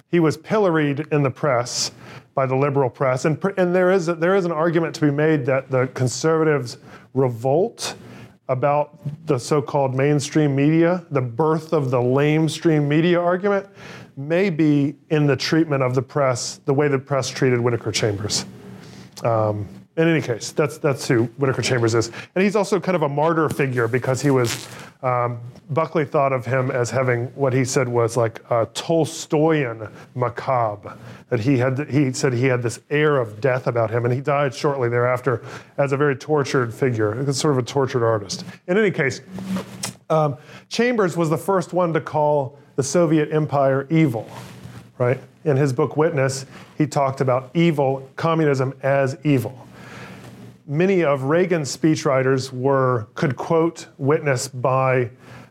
[0.09, 1.91] He was pilloried in the press
[2.35, 5.45] by the liberal press, and, and there, is, there is an argument to be made
[5.45, 6.77] that the conservatives
[7.13, 7.95] revolt
[8.49, 13.67] about the so called mainstream media, the birth of the lamestream media argument
[14.17, 18.45] may be in the treatment of the press, the way the press treated Whittaker Chambers.
[19.23, 23.03] Um, in any case, that's that's who Whittaker Chambers is, and he's also kind of
[23.03, 24.67] a martyr figure because he was.
[25.03, 25.39] Um,
[25.69, 30.97] Buckley thought of him as having what he said was like a Tolstoyan macabre.
[31.29, 34.21] That he had, he said he had this air of death about him, and he
[34.21, 35.43] died shortly thereafter
[35.77, 38.45] as a very tortured figure, sort of a tortured artist.
[38.67, 39.21] In any case,
[40.09, 40.37] um,
[40.69, 44.29] Chambers was the first one to call the Soviet Empire evil,
[44.97, 45.19] right?
[45.45, 46.45] In his book Witness,
[46.77, 49.57] he talked about evil, communism as evil.
[50.65, 55.09] Many of Reagan's speechwriters were could quote Witness by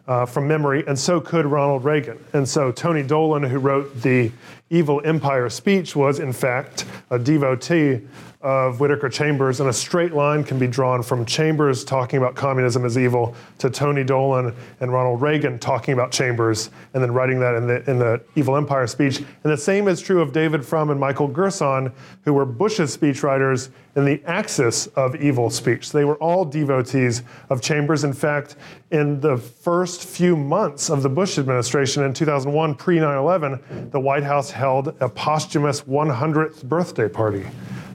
[0.08, 2.18] uh, from memory, and so could Ronald Reagan.
[2.32, 4.32] And so Tony Dolan, who wrote the
[4.70, 8.00] Evil Empire speech, was in fact a devotee
[8.42, 12.84] of Whittaker Chambers, and a straight line can be drawn from Chambers talking about communism
[12.84, 17.54] as evil to Tony Dolan and Ronald Reagan talking about Chambers and then writing that
[17.54, 19.18] in the, in the Evil Empire speech.
[19.18, 21.92] And the same is true of David Frum and Michael Gerson,
[22.24, 25.92] who were Bush's speechwriters in the Axis of Evil speech.
[25.92, 28.02] They were all devotees of Chambers.
[28.02, 28.56] In fact,
[28.90, 34.00] in the first few months of the Bush administration in 2001, pre 9 11, the
[34.00, 37.46] White House held a posthumous 100th birthday party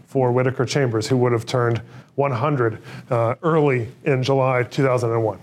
[0.07, 1.81] for Whittaker Chambers, who would have turned
[2.15, 2.81] 100
[3.11, 5.39] uh, early in July 2001.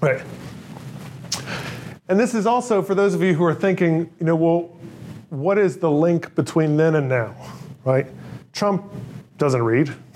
[0.00, 0.22] Right.
[2.08, 4.76] And this is also for those of you who are thinking, you know, well,
[5.30, 7.34] what is the link between then and now,
[7.84, 8.06] right?
[8.52, 8.92] Trump
[9.38, 9.94] doesn't read.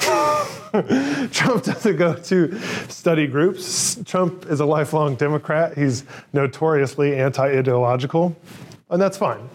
[1.30, 3.96] Trump doesn't go to study groups.
[4.04, 5.78] Trump is a lifelong Democrat.
[5.78, 8.36] He's notoriously anti ideological,
[8.90, 9.48] and that's fine.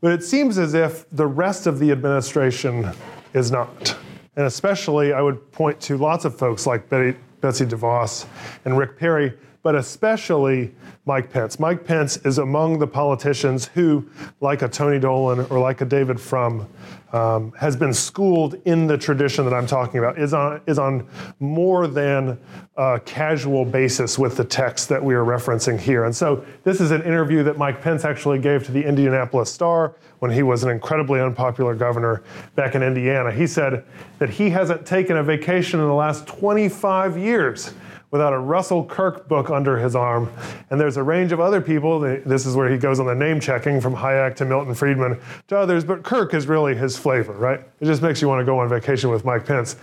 [0.00, 2.90] But it seems as if the rest of the administration
[3.34, 3.96] is not.
[4.36, 8.26] And especially, I would point to lots of folks like Betty, Betsy DeVos
[8.64, 10.74] and Rick Perry, but especially
[11.08, 11.58] Mike Pence.
[11.58, 14.06] Mike Pence is among the politicians who,
[14.42, 16.68] like a Tony Dolan or like a David Frum,
[17.14, 21.08] um, has been schooled in the tradition that I'm talking about, is on, is on
[21.40, 22.38] more than
[22.76, 26.04] a casual basis with the text that we are referencing here.
[26.04, 29.94] And so this is an interview that Mike Pence actually gave to the Indianapolis Star
[30.18, 32.22] when he was an incredibly unpopular governor
[32.54, 33.32] back in Indiana.
[33.32, 33.82] He said
[34.18, 37.72] that he hasn't taken a vacation in the last 25 years
[38.10, 40.32] without a Russell Kirk book under his arm.
[40.70, 42.00] And there's a range of other people.
[42.00, 45.58] This is where he goes on the name checking from Hayek to Milton Friedman to
[45.58, 47.60] others, but Kirk is really his flavor, right?
[47.80, 49.76] It just makes you want to go on vacation with Mike Pence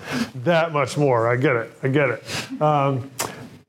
[0.44, 1.28] that much more.
[1.28, 1.72] I get it.
[1.84, 2.62] I get it.
[2.62, 3.12] Um,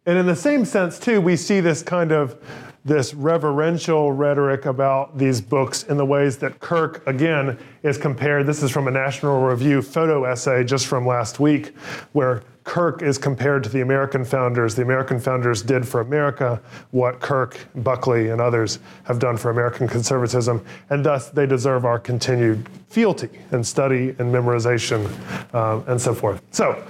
[0.07, 2.41] and in the same sense, too, we see this kind of
[2.87, 8.47] this reverential rhetoric about these books in the ways that Kirk, again, is compared.
[8.47, 11.77] This is from a National Review photo essay just from last week,
[12.13, 14.77] where Kirk is compared to the American founders.
[14.77, 16.63] The American founders did for America
[16.93, 21.99] what Kirk, Buckley, and others have done for American conservatism, and thus they deserve our
[21.99, 25.07] continued fealty and study and memorization
[25.53, 26.41] um, and so forth.
[26.53, 26.85] So,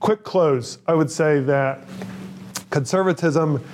[0.00, 1.80] quick close I would say that
[2.70, 3.64] conservatism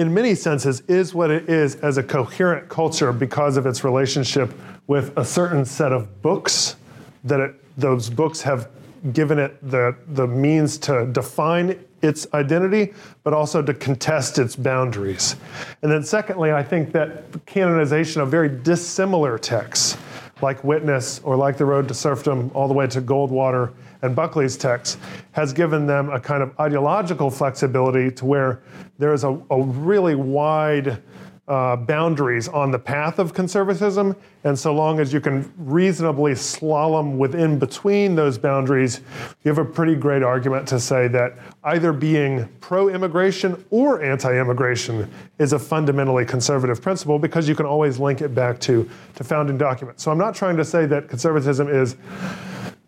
[0.00, 4.50] in many senses, is what it is as a coherent culture because of its relationship
[4.86, 6.76] with a certain set of books
[7.22, 8.70] that it, those books have
[9.12, 12.94] given it the, the means to define its identity,
[13.24, 15.36] but also to contest its boundaries.
[15.82, 19.98] And then, secondly, I think that canonization of very dissimilar texts,
[20.40, 24.56] like Witness or like The Road to Serfdom, all the way to Goldwater and Buckley's
[24.56, 24.98] text,
[25.32, 28.62] has given them a kind of ideological flexibility to where
[28.98, 31.02] there is a, a really wide
[31.50, 34.14] uh, boundaries on the path of conservatism.
[34.44, 39.00] And so long as you can reasonably slalom within between those boundaries,
[39.42, 44.38] you have a pretty great argument to say that either being pro immigration or anti
[44.40, 49.24] immigration is a fundamentally conservative principle because you can always link it back to, to
[49.24, 50.04] founding documents.
[50.04, 51.96] So I'm not trying to say that conservatism is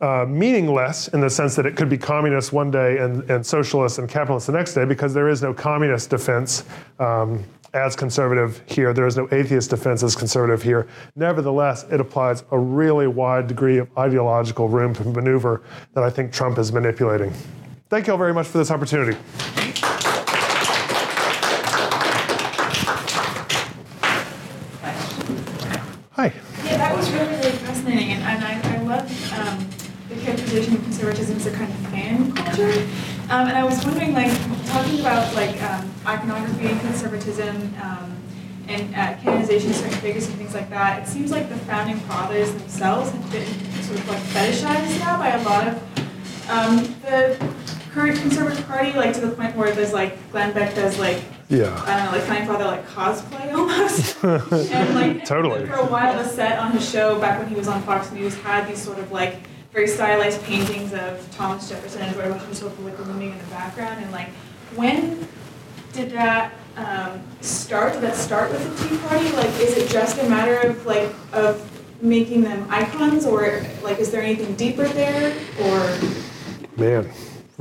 [0.02, 3.98] uh, meaningless in the sense that it could be communist one day and, and socialist
[3.98, 6.64] and capitalist the next day because there is no communist defense
[6.98, 8.92] um, as conservative here.
[8.92, 10.88] There is no atheist defense as conservative here.
[11.14, 15.62] Nevertheless, it applies a really wide degree of ideological room to maneuver
[15.94, 17.32] that I think Trump is manipulating.
[17.88, 19.16] Thank you all very much for this opportunity.
[26.14, 26.32] Hi.
[26.64, 29.68] Yeah, that was really, really fascinating, and, and I, I love um,
[30.58, 32.72] of conservatism as a kind of fan culture.
[33.30, 34.30] Um, and I was wondering, like,
[34.66, 38.16] talking about like um, iconography and conservatism um,
[38.68, 41.02] and uh, canonization of certain figures and things like that.
[41.02, 43.46] It seems like the founding fathers themselves have been
[43.82, 47.54] sort of like fetishized now by a lot of um, the
[47.92, 51.74] current conservative party, like to the point where there's like Glenn Beck does like Yeah.
[51.86, 54.22] I don't know, like founding father like cosplay almost.
[54.72, 55.66] and like Totally.
[55.66, 58.34] for a while the set on his show back when he was on Fox News
[58.36, 59.36] had these sort of like
[59.72, 64.12] very stylized paintings of Thomas Jefferson and George Washington the looming in the background and
[64.12, 64.28] like
[64.76, 65.26] when
[65.92, 67.92] did that um, start?
[67.92, 69.28] Did that start with the Tea Party?
[69.32, 71.68] Like is it just a matter of like of
[72.02, 75.98] making them icons or like is there anything deeper there or
[76.76, 77.10] Man,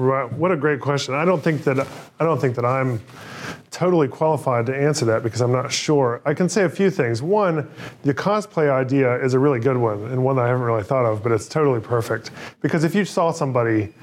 [0.01, 0.31] right.
[0.33, 1.13] what a great question.
[1.13, 1.79] I don't think that
[2.19, 3.01] I don't think that I'm
[3.69, 6.21] totally qualified to answer that because I'm not sure.
[6.25, 7.21] I can say a few things.
[7.21, 7.69] One,
[8.03, 11.05] the cosplay idea is a really good one and one that I haven't really thought
[11.05, 12.31] of, but it's totally perfect.
[12.61, 13.93] Because if you saw somebody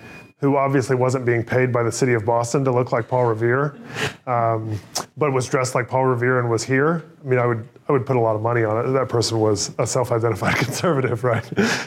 [0.41, 3.76] who obviously wasn't being paid by the city of Boston to look like Paul Revere,
[4.26, 4.78] um,
[5.16, 8.05] but was dressed like Paul Revere and was here, I mean, I would I would
[8.05, 8.91] put a lot of money on it.
[8.91, 11.43] That person was a self-identified conservative, right?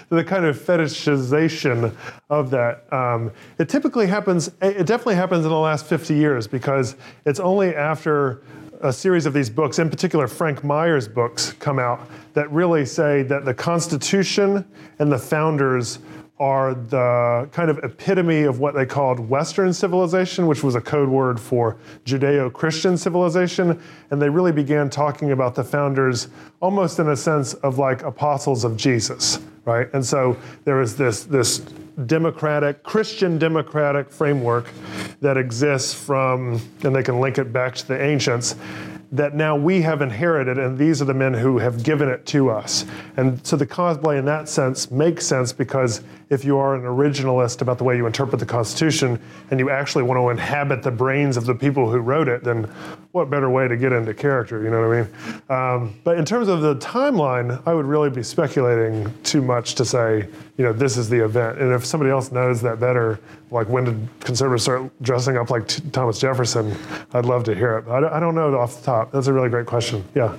[0.10, 1.96] the kind of fetishization
[2.30, 2.92] of that.
[2.92, 4.48] Um, it typically happens.
[4.62, 6.96] It definitely happens in the last 50 years because
[7.26, 8.42] it's only after
[8.82, 13.22] a series of these books, in particular Frank Meyer's books, come out that really say
[13.24, 14.66] that the Constitution
[14.98, 16.00] and the founders
[16.42, 21.08] are the kind of epitome of what they called Western civilization, which was a code
[21.08, 23.80] word for Judeo Christian civilization.
[24.10, 26.30] And they really began talking about the founders
[26.60, 29.88] almost in a sense of like apostles of Jesus, right?
[29.94, 30.36] And so
[30.66, 31.60] there is this, this
[32.08, 34.68] democratic, Christian democratic framework
[35.20, 38.56] that exists from, and they can link it back to the ancients
[39.12, 42.50] that now we have inherited, and these are the men who have given it to
[42.50, 42.86] us.
[43.18, 46.02] And so the cosplay, in that sense, makes sense because
[46.32, 49.20] if you are an originalist about the way you interpret the Constitution
[49.52, 52.64] and you actually want to inhabit the brains of the people who wrote it, then
[53.12, 54.64] what better way to get into character?
[54.64, 55.10] You know what I mean?
[55.50, 59.84] Um, but in terms of the timeline, I would really be speculating too much to
[59.84, 60.26] say,
[60.56, 61.60] you know, this is the event.
[61.60, 63.20] And if somebody else knows that better,
[63.52, 66.74] like when did conservatives start dressing up like T- Thomas Jefferson?
[67.14, 67.90] I'd love to hear it.
[67.90, 69.12] I don't, I don't know off the top.
[69.12, 70.06] That's a really great question.
[70.16, 70.38] Yeah.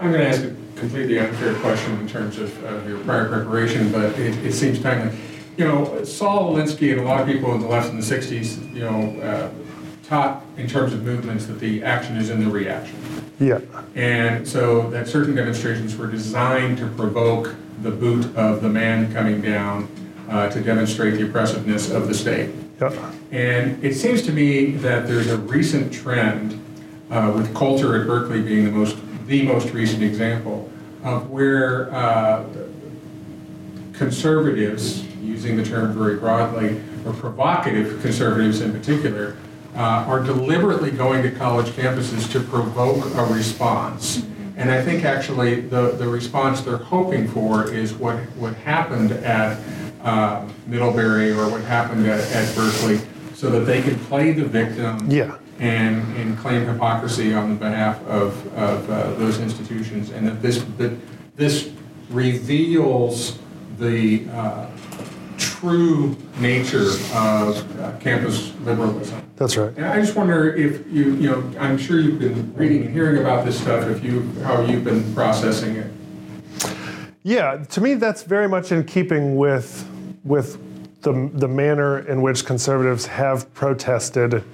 [0.00, 3.90] I'm going to ask a completely unfair question in terms of, of your prior preparation,
[3.90, 5.16] but it, it seems timely.
[5.60, 8.72] You know, Saul Alinsky and a lot of people in the left in the 60s,
[8.72, 9.50] you know, uh,
[10.04, 12.96] taught in terms of movements that the action is in the reaction.
[13.38, 13.60] Yeah.
[13.94, 19.42] And so that certain demonstrations were designed to provoke the boot of the man coming
[19.42, 19.86] down
[20.30, 22.54] uh, to demonstrate the oppressiveness of the state.
[22.80, 23.12] Yeah.
[23.30, 26.58] And it seems to me that there's a recent trend,
[27.10, 28.96] uh, with Coulter at Berkeley being the most
[29.26, 30.72] the most recent example,
[31.04, 32.46] of where uh,
[33.92, 39.36] conservatives, using the term very broadly, or provocative conservatives in particular,
[39.76, 44.24] uh, are deliberately going to college campuses to provoke a response.
[44.56, 49.58] And I think actually the, the response they're hoping for is what, what happened at
[50.02, 53.00] uh, Middlebury or what happened at, at Berkeley
[53.34, 55.38] so that they can play the victim Yeah.
[55.60, 60.10] and, and claim hypocrisy on the behalf of, of uh, those institutions.
[60.10, 60.94] And that this, that
[61.36, 61.70] this
[62.10, 63.38] reveals
[63.78, 64.66] the uh,
[65.60, 69.22] true nature of uh, campus liberalism.
[69.36, 69.76] That's right.
[69.76, 73.18] And I just wonder if you, you know, I'm sure you've been reading and hearing
[73.18, 75.90] about this stuff, if you, how you've been processing it.
[77.22, 79.86] Yeah, to me, that's very much in keeping with
[80.24, 80.58] with
[81.02, 84.44] the, the manner in which conservatives have protested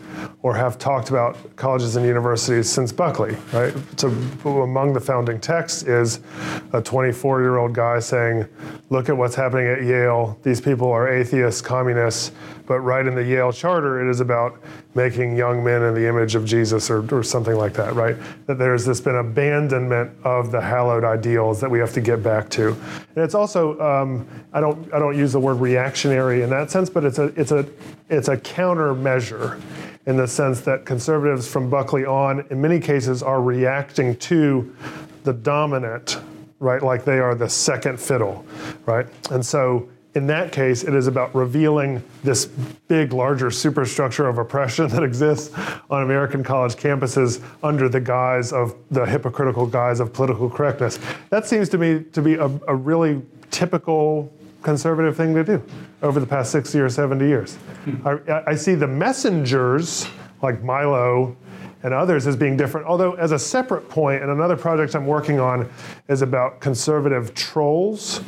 [0.43, 3.75] or have talked about colleges and universities since Buckley, right?
[3.97, 4.09] So
[4.45, 6.21] among the founding texts is
[6.73, 8.47] a 24 year old guy saying,
[8.91, 10.39] look at what's happening at Yale.
[10.43, 12.33] These people are atheists, communists,
[12.67, 14.61] but right in the Yale charter, it is about
[14.95, 18.17] making young men in the image of Jesus or, or something like that, right?
[18.47, 22.49] That there's this been abandonment of the hallowed ideals that we have to get back
[22.51, 22.69] to.
[22.69, 26.91] And it's also, um, I don't, I don't use the word reactionary in that sense,
[26.91, 27.67] but it's a, it's a,
[28.09, 29.61] it's a countermeasure
[30.07, 34.75] in the sense that conservatives from Buckley on, in many cases, are reacting to
[35.25, 36.19] the dominant,
[36.61, 36.83] right?
[36.83, 38.47] Like they are the second fiddle,
[38.87, 39.07] right?
[39.31, 44.89] And so in that case, it is about revealing this big, larger superstructure of oppression
[44.91, 45.55] that exists
[45.91, 50.99] on American college campuses under the guise of the hypocritical guise of political correctness.
[51.29, 54.33] That seems to me to be a, a really typical
[54.67, 55.63] conservative thing to do
[56.03, 57.55] over the past 60 or 70 years.
[57.55, 58.09] Hmm.
[58.29, 60.09] I, I see the messengers
[60.43, 61.37] like Milo
[61.85, 62.85] and others as being different.
[62.85, 65.71] Although, as a separate point, and another project I'm working on
[66.09, 68.23] is about conservative trolls.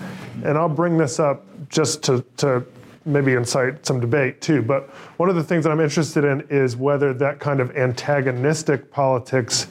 [0.45, 2.64] And I'll bring this up just to, to
[3.05, 4.62] maybe incite some debate too.
[4.62, 8.93] But one of the things that I'm interested in is whether that kind of antagonistic
[8.93, 9.66] politics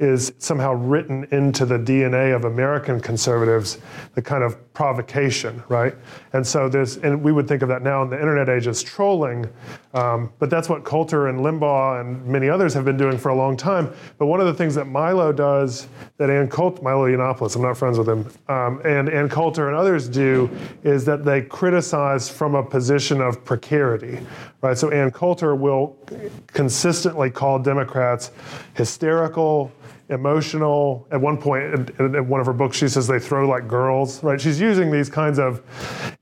[0.00, 3.76] is somehow written into the DNA of American conservatives,
[4.14, 5.94] the kind of provocation, right?
[6.32, 8.82] And so there's, and we would think of that now in the internet age as
[8.82, 9.46] trolling,
[9.94, 13.34] um, but that's what Coulter and Limbaugh and many others have been doing for a
[13.34, 13.92] long time.
[14.18, 17.76] But one of the things that Milo does, that Ann Coulter, Milo Yiannopoulos, I'm not
[17.76, 20.50] friends with him, um, and Ann Coulter and others do,
[20.84, 24.20] is that they criticize from a position of precarity,
[24.62, 24.78] right?
[24.78, 25.98] So Ann Coulter will
[26.46, 28.30] consistently call Democrats
[28.74, 29.70] hysterical,
[30.12, 31.06] emotional.
[31.10, 34.22] At one point, in, in, one of her books, she says they throw like girls,
[34.22, 34.40] right?
[34.40, 35.62] She's using these kinds of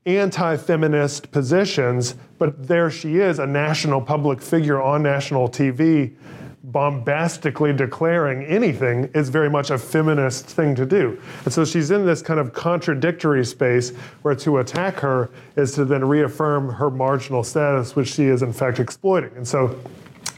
[0.05, 6.15] anti feminist positions, but there she is, a national public figure on national TV.
[6.63, 11.19] Bombastically declaring anything is very much a feminist thing to do.
[11.43, 13.89] And so she's in this kind of contradictory space
[14.21, 18.53] where to attack her is to then reaffirm her marginal status, which she is in
[18.53, 19.31] fact exploiting.
[19.35, 19.77] And so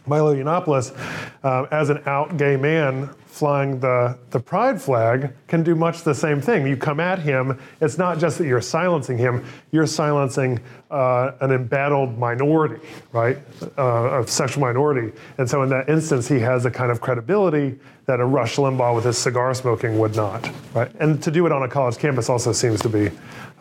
[0.06, 0.98] Milo Yiannopoulos,
[1.44, 6.14] uh, as an out gay man flying the, the pride flag, can do much the
[6.14, 6.68] same thing.
[6.68, 10.60] You come at him, it's not just that you're silencing him, you're silencing
[10.92, 12.80] uh, an embattled minority,
[13.12, 13.40] right?
[13.76, 15.12] Uh, a sexual minority.
[15.40, 18.94] And so in that instance, he has a kind of credibility that a Rush Limbaugh
[18.94, 20.94] with his cigar smoking would not, right?
[21.00, 23.10] And to do it on a college campus also seems to be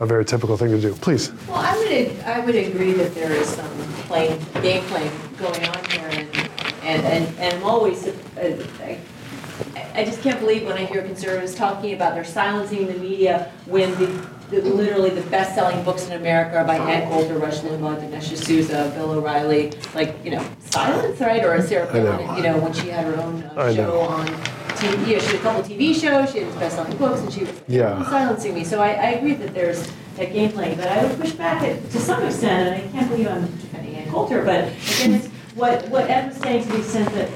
[0.00, 0.92] a very typical thing to do.
[0.96, 1.32] Please.
[1.48, 3.70] Well, I would, I would agree that there is some
[4.06, 6.28] playing, game playing going on here, and,
[6.82, 8.66] and, and, and I'm always, uh,
[9.94, 13.90] I, just can't believe when I hear conservatives talking about they're silencing the media when
[13.98, 14.06] the,
[14.50, 18.92] the literally the best-selling books in America are by Ann Coulter, Rush Limbaugh, Dinesh D'Souza,
[18.94, 21.44] Bill O'Reilly, like, you know, silence, right?
[21.44, 24.26] Or Sarah Palin, you know, when she had her own uh, show on
[24.76, 27.40] TV, you know, she had a couple TV shows, she had best-selling books, and she
[27.44, 28.02] was Yeah.
[28.08, 28.64] silencing me.
[28.64, 31.90] So I, I agree that there's that game playing, but I would push back it
[31.90, 35.88] to some extent, and I can't believe I'm defending Ann Coulter, but again, it's what,
[35.88, 37.30] what Ed was saying to the extent that,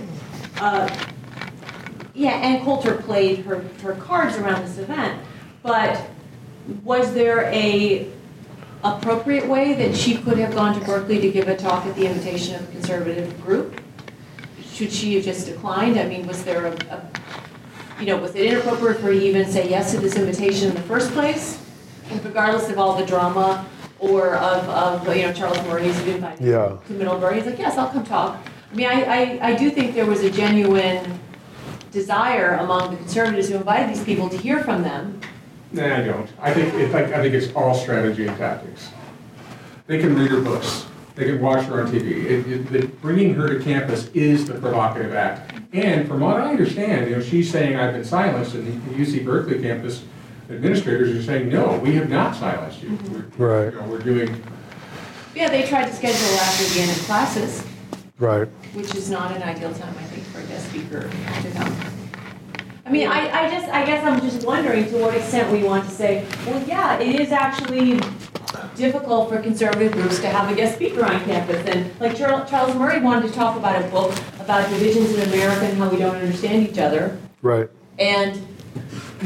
[0.61, 1.07] uh,
[2.17, 5.21] yeah, Ann Coulter played her, her cards around this event,
[5.62, 6.01] but
[6.83, 8.11] was there a
[8.83, 12.07] appropriate way that she could have gone to Berkeley to give a talk at the
[12.07, 13.81] invitation of a conservative group?
[14.73, 15.99] Should she have just declined?
[15.99, 17.11] I mean, was there a, a
[18.01, 20.75] you know, was it inappropriate for her to even say yes to this invitation in
[20.75, 21.62] the first place?
[22.25, 23.67] Regardless of all the drama
[23.99, 26.77] or of, of, you know, Charles Murray's invited Yeah.
[26.87, 28.39] to Middlebury, he's like, yes, I'll come talk.
[28.71, 31.19] I mean, I, I, I do think there was a genuine
[32.01, 35.19] desire among the conservatives who invited these people to hear from them.
[35.73, 36.29] Nah, I don't.
[36.39, 38.91] I think, it's like, I think it's all strategy and tactics.
[39.87, 42.25] They can read her books, they can watch her on TV.
[42.27, 45.55] It, it, the- bringing her to campus is the provocative act.
[45.73, 49.25] And from what I understand, you know, she's saying I've been silenced, and the UC
[49.25, 50.05] Berkeley campus
[50.51, 52.91] administrators are saying, no, we have not silenced you.
[52.91, 53.13] Mm-hmm.
[53.43, 53.73] We're- Right.
[53.73, 54.43] You know, we're doing,
[55.35, 57.67] Yeah, they tried to schedule after the end of classes,
[58.19, 58.49] Right.
[58.75, 61.03] which is not an ideal time, I think, for a guest speaker
[61.43, 61.86] to come.
[62.87, 65.84] I mean, I, I just, I guess I'm just wondering to what extent we want
[65.84, 67.99] to say, well, yeah, it is actually
[68.76, 71.66] difficult for conservative groups to have a guest speaker on campus.
[71.66, 75.66] And like Charles Charles Murray wanted to talk about a book about divisions in America
[75.66, 77.18] and how we don't understand each other.
[77.43, 77.68] Right.
[77.99, 78.41] And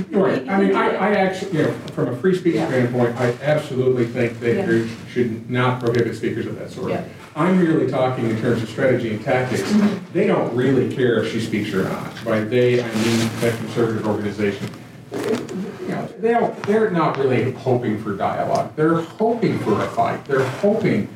[0.09, 2.69] right, I mean, I, I actually, you know, from a free speech Yeah.
[2.69, 4.65] standpoint, I absolutely think that Yeah.
[4.67, 6.93] there should not prohibit speakers of that sort.
[6.93, 7.05] Yeah.
[7.37, 9.63] I'm really talking in terms of strategy and tactics.
[9.63, 10.13] Mm-hmm.
[10.13, 12.25] They don't really care if she speaks or not.
[12.25, 14.69] By they, I mean that conservative organization.
[15.13, 18.75] You know, they don't, they're not really hoping for dialogue.
[18.77, 20.25] They're hoping for a fight.
[20.25, 21.09] They're hoping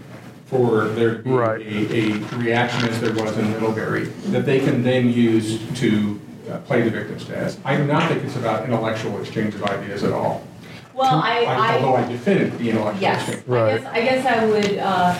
[0.46, 1.60] for there to be Right.
[1.66, 6.58] a, a reaction as there was in Middlebury that they can then use to uh,
[6.58, 7.58] play the victim's status.
[7.64, 10.46] I do not think it's about intellectual exchange of ideas at all.
[10.92, 11.76] Well, I, I.
[11.76, 13.48] Although I defend the intellectual Yes, exchange.
[13.48, 13.80] I Right.
[13.82, 15.18] guess, I guess I would uh,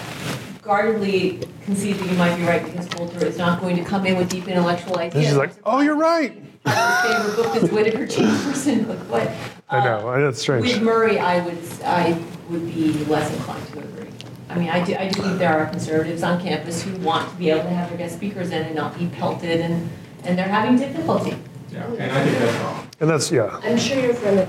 [0.64, 4.16] guardedly concede that you might be right because Coulter is not going to come in
[4.16, 5.26] with deep intellectual ideas.
[5.26, 6.42] she's like, oh, you're right.
[6.66, 9.30] Her favorite book is Whittaker Jefferson, like what?
[9.68, 10.08] I know.
[10.08, 10.66] I- That's um, strange.
[10.66, 14.08] With Murray, I would, I would be less inclined to agree.
[14.48, 17.36] I mean, I do, I do think there are conservatives on campus who want to
[17.36, 19.90] be able to have their guest speakers in and not be pelted and,
[20.24, 21.36] and they're having difficulty.
[21.70, 22.88] Yeah, and I think that's wrong.
[23.00, 23.60] And that's, yeah.
[23.62, 24.48] I'm sure you're from a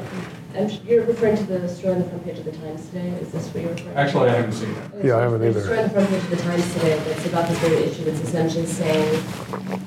[0.58, 3.10] I'm you're referring to the story on the front page of the Times today?
[3.22, 4.00] Is this what you're referring to?
[4.00, 4.78] Actually, I haven't seen it.
[4.96, 5.68] Okay, Yeah, I haven't there's a either.
[5.68, 8.04] story on the front page of the Times today that's about this very issue.
[8.06, 9.24] It's essentially saying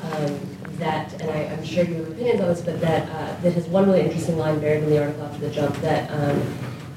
[0.02, 0.40] um,
[0.78, 3.66] that, and I, I'm sure you have opinions on this, but that, uh, that has
[3.66, 6.42] one really interesting line buried in the article after the jump, that um,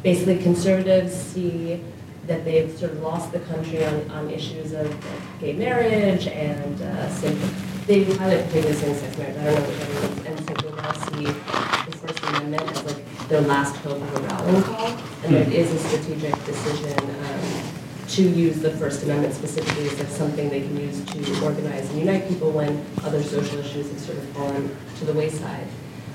[0.03, 1.82] basically conservatives see
[2.28, 6.82] that they've sort of lost the country on, on issues of like, gay marriage and
[6.82, 7.39] uh, same,
[7.88, 10.91] they highlight particularly same-sex marriage, I don't know which other ones, and so they now
[10.91, 14.88] see the First Amendment as like their last hope of a rallying call,
[15.23, 17.63] and there is a strategic decision um,
[18.09, 22.27] to use the First Amendment specifically as something they can use to organize and unite
[22.27, 25.65] people when other social issues have sort of fallen to the wayside.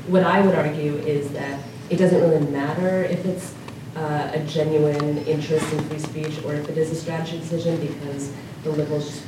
[0.08, 1.58] What I would argue is that
[1.88, 3.54] it doesn't really matter if it's
[3.96, 8.30] uh, a genuine interest in free speech or if it is a strategy decision because
[8.62, 9.22] the liberals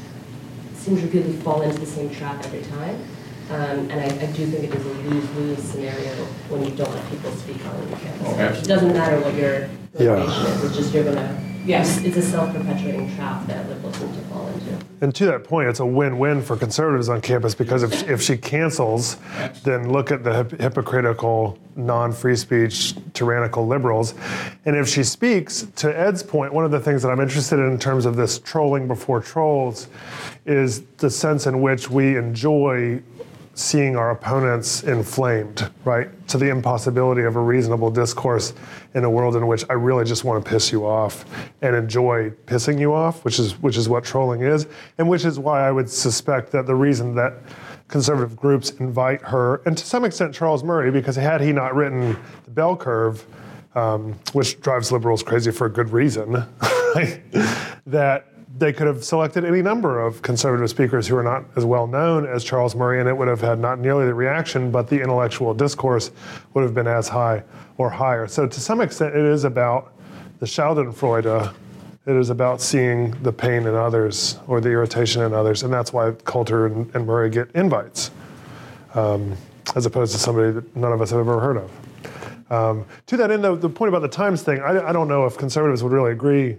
[0.74, 3.02] seem to repeatedly fall into the same trap every time.
[3.50, 6.10] Um, and I, I do think it is a lose-lose scenario
[6.50, 8.22] when you don't let people speak on campus.
[8.26, 8.60] Oh, absolutely.
[8.60, 9.68] It doesn't matter what your
[9.98, 10.16] Yeah.
[10.16, 14.20] motivation is, it's just you're gonna, yes, it's a self-perpetuating trap that liberals seem to
[14.28, 14.76] fall into.
[15.00, 18.36] And to that point, it's a win-win for conservatives on campus because if, if she
[18.36, 19.16] cancels,
[19.64, 24.14] then look at the hip- hypocritical, non-free speech, tyrannical liberals.
[24.66, 27.66] And if she speaks, to Ed's point, one of the things that I'm interested in
[27.70, 29.88] in terms of this trolling before trolls
[30.44, 33.00] is the sense in which we enjoy
[33.58, 36.08] seeing our opponents inflamed, right?
[36.28, 38.52] To the impossibility of a reasonable discourse
[38.94, 41.24] in a world in which I really just want to piss you off
[41.60, 45.40] and enjoy pissing you off, which is which is what trolling is, and which is
[45.40, 47.34] why I would suspect that the reason that
[47.88, 52.16] conservative groups invite her, and to some extent Charles Murray, because had he not written
[52.44, 53.26] the bell curve,
[53.74, 56.32] um, which drives liberals crazy for a good reason,
[56.94, 57.20] right?
[57.86, 61.86] that they could have selected any number of conservative speakers who are not as well
[61.86, 65.00] known as Charles Murray, and it would have had not nearly the reaction, but the
[65.00, 66.10] intellectual discourse
[66.54, 67.42] would have been as high
[67.76, 68.26] or higher.
[68.26, 69.92] So, to some extent, it is about
[70.38, 71.54] the Schadenfreude.
[72.06, 75.92] It is about seeing the pain in others or the irritation in others, and that's
[75.92, 78.10] why Coulter and, and Murray get invites,
[78.94, 79.36] um,
[79.76, 81.70] as opposed to somebody that none of us have ever heard of.
[82.50, 85.26] Um, to that end, though, the point about the Times thing, I, I don't know
[85.26, 86.56] if conservatives would really agree.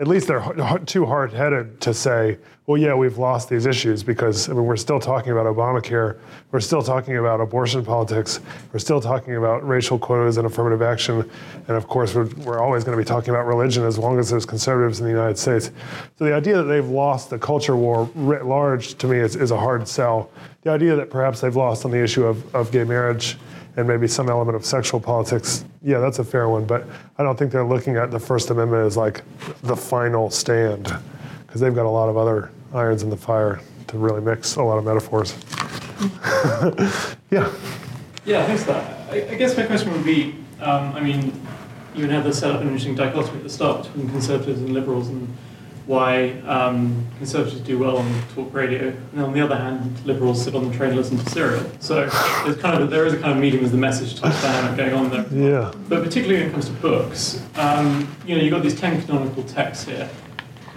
[0.00, 0.44] At least they're
[0.86, 5.00] too hard-headed to say, "Well, yeah, we've lost these issues because I mean, we're still
[5.00, 6.18] talking about Obamacare,
[6.52, 8.38] we're still talking about abortion politics,
[8.72, 11.28] we're still talking about racial quotas and affirmative action,
[11.66, 14.30] and of course, we're, we're always going to be talking about religion as long as
[14.30, 15.72] there's conservatives in the United States."
[16.16, 19.50] So the idea that they've lost the culture war writ large to me is, is
[19.50, 20.30] a hard sell.
[20.62, 23.36] The idea that perhaps they've lost on the issue of, of gay marriage
[23.78, 25.64] and maybe some element of sexual politics.
[25.82, 26.84] Yeah, that's a fair one, but
[27.16, 29.22] I don't think they're looking at the First Amendment as like
[29.62, 30.92] the final stand,
[31.46, 34.62] because they've got a lot of other irons in the fire to really mix a
[34.64, 35.32] lot of metaphors.
[37.30, 37.52] yeah.
[38.26, 39.10] Yeah, thanks for that.
[39.12, 41.40] I, I guess my question would be, um, I mean,
[41.94, 45.06] you have this set up an interesting dichotomy at the start between conservatives and liberals
[45.06, 45.32] and
[45.88, 50.54] why um, conservatives do well on talk radio, and on the other hand, liberals sit
[50.54, 51.64] on the train and listen to serial.
[51.80, 52.06] So
[52.44, 54.92] there's kind of there is a kind of medium as the message type dynamic going
[54.92, 55.26] on there.
[55.32, 55.72] Yeah.
[55.88, 59.42] But particularly when it comes to books, um, you know, you've got these 10 canonical
[59.44, 60.10] texts here.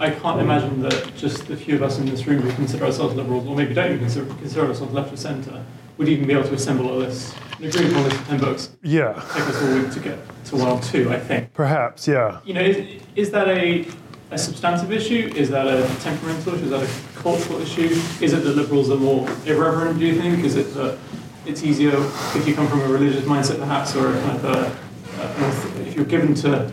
[0.00, 3.14] I can't imagine that just the few of us in this room who consider ourselves
[3.14, 5.62] liberals, or maybe don't even consider, consider ourselves left of centre,
[5.98, 8.70] would even be able to assemble a list, an agreed upon list of 10 books.
[8.82, 9.12] Yeah.
[9.34, 11.52] Take us all week to get to one or two, I think.
[11.52, 12.08] Perhaps.
[12.08, 12.40] Yeah.
[12.44, 13.86] You know, is, is that a,
[14.32, 15.30] a substantive issue?
[15.36, 16.64] Is that a temperamental issue?
[16.64, 18.00] Is that a cultural issue?
[18.20, 20.42] Is it that liberals are more irreverent, do you think?
[20.42, 20.98] Is it that
[21.44, 25.22] it's easier if you come from a religious mindset, perhaps, or a kind of a,
[25.22, 26.72] a, if you're given to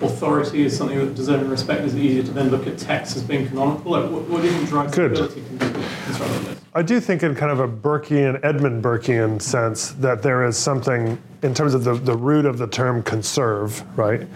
[0.00, 3.22] authority as something that deserves respect, is it easier to then look at text as
[3.22, 3.90] being canonical?
[3.90, 5.16] Like, what, what do you think drives Good.
[5.16, 5.58] the ability to
[6.04, 6.64] construct that list?
[6.76, 11.20] I do think, in kind of a Burkean, Edmund Burkean sense, that there is something
[11.42, 14.26] in terms of the, the root of the term conserve, right?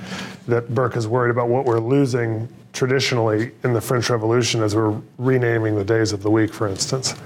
[0.47, 2.49] That Burke is worried about what we're losing
[2.79, 7.17] traditionally in the French Revolution as we're renaming the days of the week, for instance,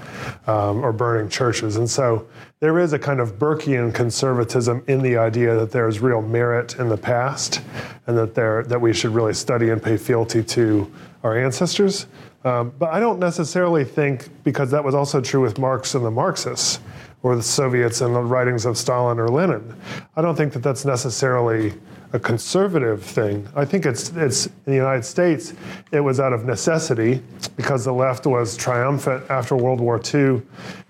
[0.47, 1.75] um, or burning churches.
[1.75, 2.27] And so
[2.59, 6.79] there is a kind of Burkean conservatism in the idea that there is real merit
[6.79, 7.61] in the past
[8.07, 12.07] and that, there, that we should really study and pay fealty to our ancestors.
[12.43, 16.09] Um, but I don't necessarily think, because that was also true with Marx and the
[16.09, 16.79] Marxists,
[17.21, 19.75] or the Soviets and the writings of Stalin or Lenin,
[20.15, 21.73] I don't think that that's necessarily
[22.13, 23.47] a conservative thing.
[23.55, 25.53] I think it's it's in the United States,
[25.91, 27.21] it was out of necessity
[27.55, 30.41] because the left was triumphant after World War II,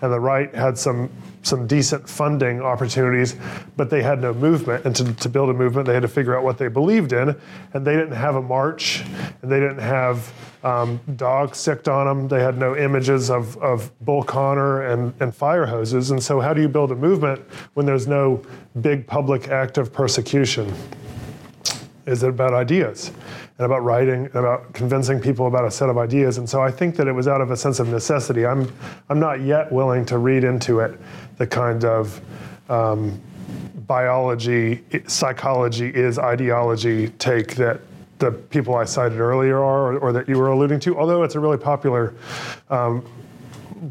[0.01, 1.09] and the right had some
[1.43, 3.35] some decent funding opportunities,
[3.75, 4.85] but they had no movement.
[4.85, 7.35] And to, to build a movement, they had to figure out what they believed in.
[7.73, 9.03] And they didn't have a march,
[9.41, 10.33] and they didn't have
[10.63, 12.27] um, dogs sicked on them.
[12.29, 16.11] They had no images of, of Bull Connor and, and fire hoses.
[16.11, 17.41] And so, how do you build a movement
[17.73, 18.41] when there's no
[18.79, 20.73] big public act of persecution?
[22.05, 23.11] Is it about ideas?
[23.57, 26.37] and about writing and about convincing people about a set of ideas.
[26.37, 28.45] And so I think that it was out of a sense of necessity.
[28.45, 28.71] I'm,
[29.09, 30.99] I'm not yet willing to read into it
[31.37, 32.19] the kind of
[32.69, 33.21] um,
[33.85, 37.81] biology, psychology is ideology take that
[38.17, 41.35] the people I cited earlier are, or, or that you were alluding to, although it's
[41.35, 42.15] a really popular
[42.69, 43.05] um,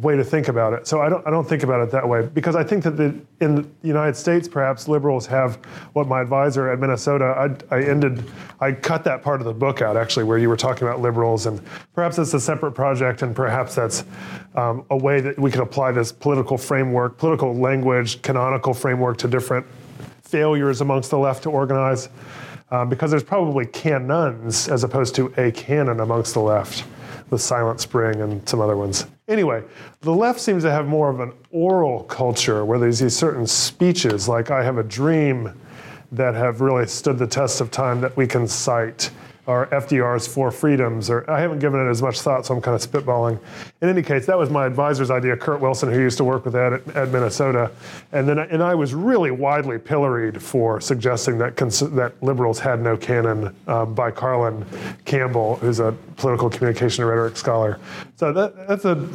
[0.01, 0.87] way to think about it.
[0.87, 3.15] So I don't, I don't think about it that way because I think that the,
[3.41, 5.57] in the United States, perhaps liberals have
[5.93, 8.25] what my advisor at Minnesota, I, I ended,
[8.61, 11.47] I cut that part of the book out actually where you were talking about liberals
[11.47, 11.61] and
[11.95, 14.05] perhaps it's a separate project and perhaps that's
[14.55, 19.29] um, a way that we can apply this political framework, political language, canonical framework to
[19.29, 19.67] different
[20.23, 22.09] failures amongst the left to organize.
[22.71, 26.85] Um, because there's probably canons as opposed to a canon amongst the left
[27.33, 29.07] the Silent Spring and some other ones.
[29.33, 29.65] Anyway,
[30.03, 34.29] the left seems to have more of an oral culture where there's these certain speeches,
[34.29, 35.59] like I have a dream,
[36.13, 39.11] that have really stood the test of time that we can cite
[39.47, 42.75] or FDR's Four Freedoms, or I haven't given it as much thought, so I'm kind
[42.81, 43.41] of spitballing.
[43.81, 46.55] In any case, that was my advisor's idea, Kirt Wilson, who used to work with
[46.55, 47.71] Ed at, at Minnesota,
[48.13, 52.81] and then and I was really widely pilloried for suggesting that cons- that liberals had
[52.81, 54.65] no canon um, by Karlyn
[55.05, 57.81] Campbell, who's a political communication and rhetoric scholar.
[58.17, 59.09] So that, that's a,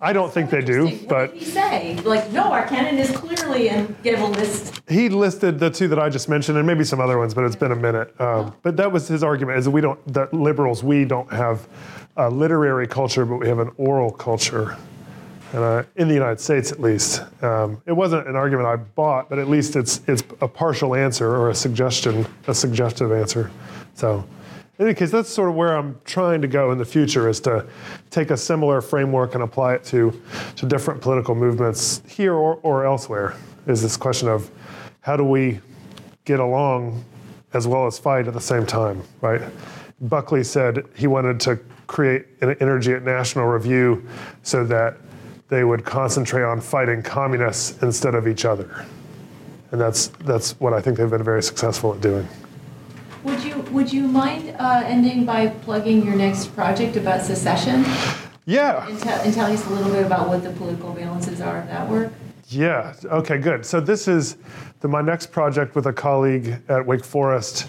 [0.00, 1.96] I don't think they do, What but did he say?
[2.04, 4.80] Like, no, our canon is clearly, and give a list.
[4.88, 7.56] he listed the two that I just mentioned, and maybe some other ones, but it's
[7.56, 8.14] been a minute.
[8.20, 11.66] Um, but that was his argument: is we don't, that liberals, we don't have
[12.16, 14.76] a literary culture, but we have an oral culture,
[15.52, 17.22] and uh, in the United States at least.
[17.42, 21.34] Um, it wasn't an argument I bought, but at least it's it's a partial answer
[21.34, 23.50] or a suggestion, a suggestive answer.
[23.94, 24.24] So.
[24.78, 27.40] In any case, that's sort of where I'm trying to go in the future is
[27.40, 27.66] to
[28.10, 30.20] take a similar framework and apply it to,
[30.56, 33.36] to different political movements here or, or elsewhere.
[33.66, 34.50] Is this question of
[35.00, 35.60] how do we
[36.24, 37.04] get along
[37.54, 39.42] as well as fight at the same time, right?
[40.00, 41.56] Buckley said he wanted to
[41.86, 44.06] create an energy at National Review
[44.42, 44.96] so that
[45.48, 48.86] they would concentrate on fighting communists instead of each other.
[49.70, 52.26] And that's, that's what I think they've been very successful at doing.
[53.24, 57.84] Would you, would you mind uh, ending by plugging your next project about secession?
[58.46, 58.88] Yeah.
[58.88, 61.68] And tell, and telling us a little bit about what the political balances are of
[61.68, 62.12] that work?
[62.48, 62.94] Yeah.
[63.04, 63.38] Okay.
[63.38, 63.64] Good.
[63.64, 64.36] So this is
[64.82, 67.68] the, my next project with a colleague at Wake Forest.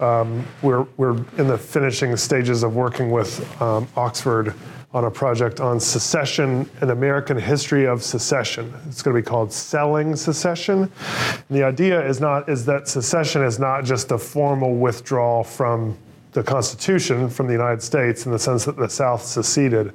[0.00, 4.54] Um, we're we're in the finishing stages of working with um, Oxford
[4.92, 8.72] on a project on secession, an American history of secession.
[8.88, 10.82] It's going to be called Selling Secession.
[10.82, 15.96] And the idea is not is that secession is not just a formal withdrawal from
[16.34, 19.92] the Constitution from the United States in the sense that the South seceded,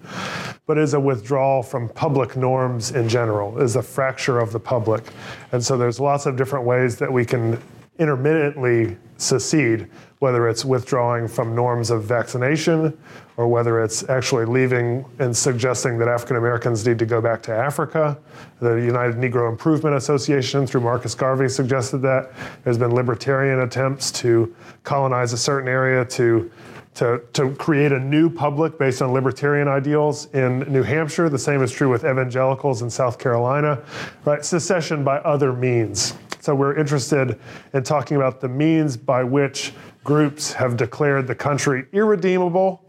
[0.66, 5.04] but is a withdrawal from public norms in general, is a fracture of the public.
[5.52, 7.62] And so there's lots of different ways that we can
[8.00, 9.88] intermittently secede,
[10.20, 12.98] whether it's withdrawing from norms of vaccination
[13.38, 17.54] or whether it's actually leaving and suggesting that African Americans need to go back to
[17.54, 18.18] Africa.
[18.60, 22.32] The United Negro Improvement Association, through Marcus Garvey, suggested that.
[22.64, 24.54] There's been libertarian attempts to
[24.84, 26.52] colonize a certain area to
[26.96, 31.30] to, to create a new public based on libertarian ideals in New Hampshire.
[31.30, 33.82] The same is true with evangelicals in South Carolina,
[34.26, 34.44] right?
[34.44, 36.16] Secession by other means.
[36.40, 37.40] So we're interested
[37.74, 42.84] in talking about the means by which groups have declared the country irredeemable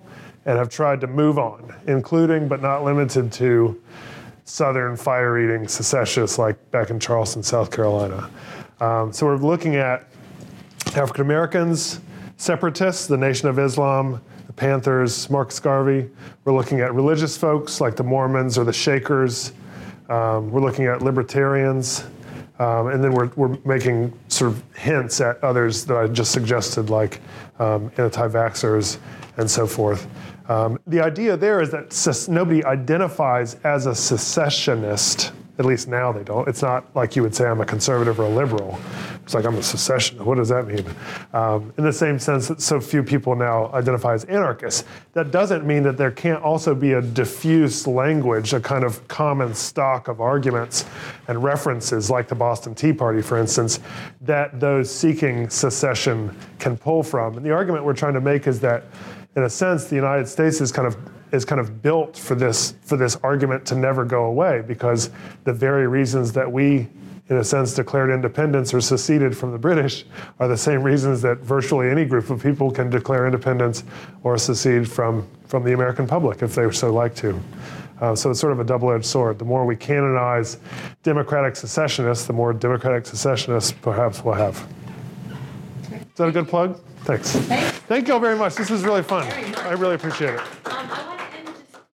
[0.47, 3.81] and have tried to move on, including but not limited to
[4.45, 8.31] Southern fire eating secessionists like back in Charleston, South Carolina.
[8.81, 10.09] Um, so we're looking at
[10.97, 12.01] African Americans,
[12.37, 16.09] separatists, the Nation of Islam, the Panthers, Marcus Garvey.
[16.45, 19.53] We're looking at religious folks like the Mormons or the Shakers.
[20.09, 22.05] Um, we're looking at libertarians.
[22.61, 26.91] Um, and then we're, we're making sort of hints at others that I just suggested,
[26.91, 27.21] like
[27.59, 28.99] um, anti vaxxers
[29.39, 30.07] and so forth.
[30.51, 36.25] Um, the idea there is that nobody identifies as a secessionist, at least now they
[36.25, 36.49] don't.
[36.49, 38.81] It's not like you would say, I'm a conservative or a liberal.
[39.23, 40.25] It's like, I'm a secessionist.
[40.25, 40.87] What does that mean?
[41.35, 44.85] Um, in the same sense that so few people now identify as anarchists.
[45.13, 49.53] That doesn't mean that there can't also be a diffuse language, a kind of common
[49.53, 50.87] stock of arguments
[51.29, 53.81] and references, like the Boston Tea Party, for instance,
[54.23, 57.37] that those seeking secession can pull from.
[57.37, 58.85] And the argument we're trying to make is that
[59.37, 60.97] in a sense, the United States is kind of
[61.33, 65.11] is kind of built for this for this argument to never go away because
[65.45, 66.89] the very reasons that we
[67.29, 70.05] in a sense declared independence or seceded from the British
[70.41, 73.85] are the same reasons that virtually any group of people can declare independence
[74.25, 77.41] or secede from from the American public if they so like to.
[78.01, 79.39] Uh, so it's sort of a double-edged sword.
[79.39, 80.57] The more we canonize
[81.03, 84.67] democratic secessionists, the more democratic secessionists perhaps we'll have.
[85.93, 86.81] Is that a good plug?
[87.05, 87.33] Thanks.
[87.33, 87.79] Thanks.
[87.81, 88.55] Thank you all very much.
[88.55, 89.27] This was really fun.
[89.59, 91.10] I really appreciate it.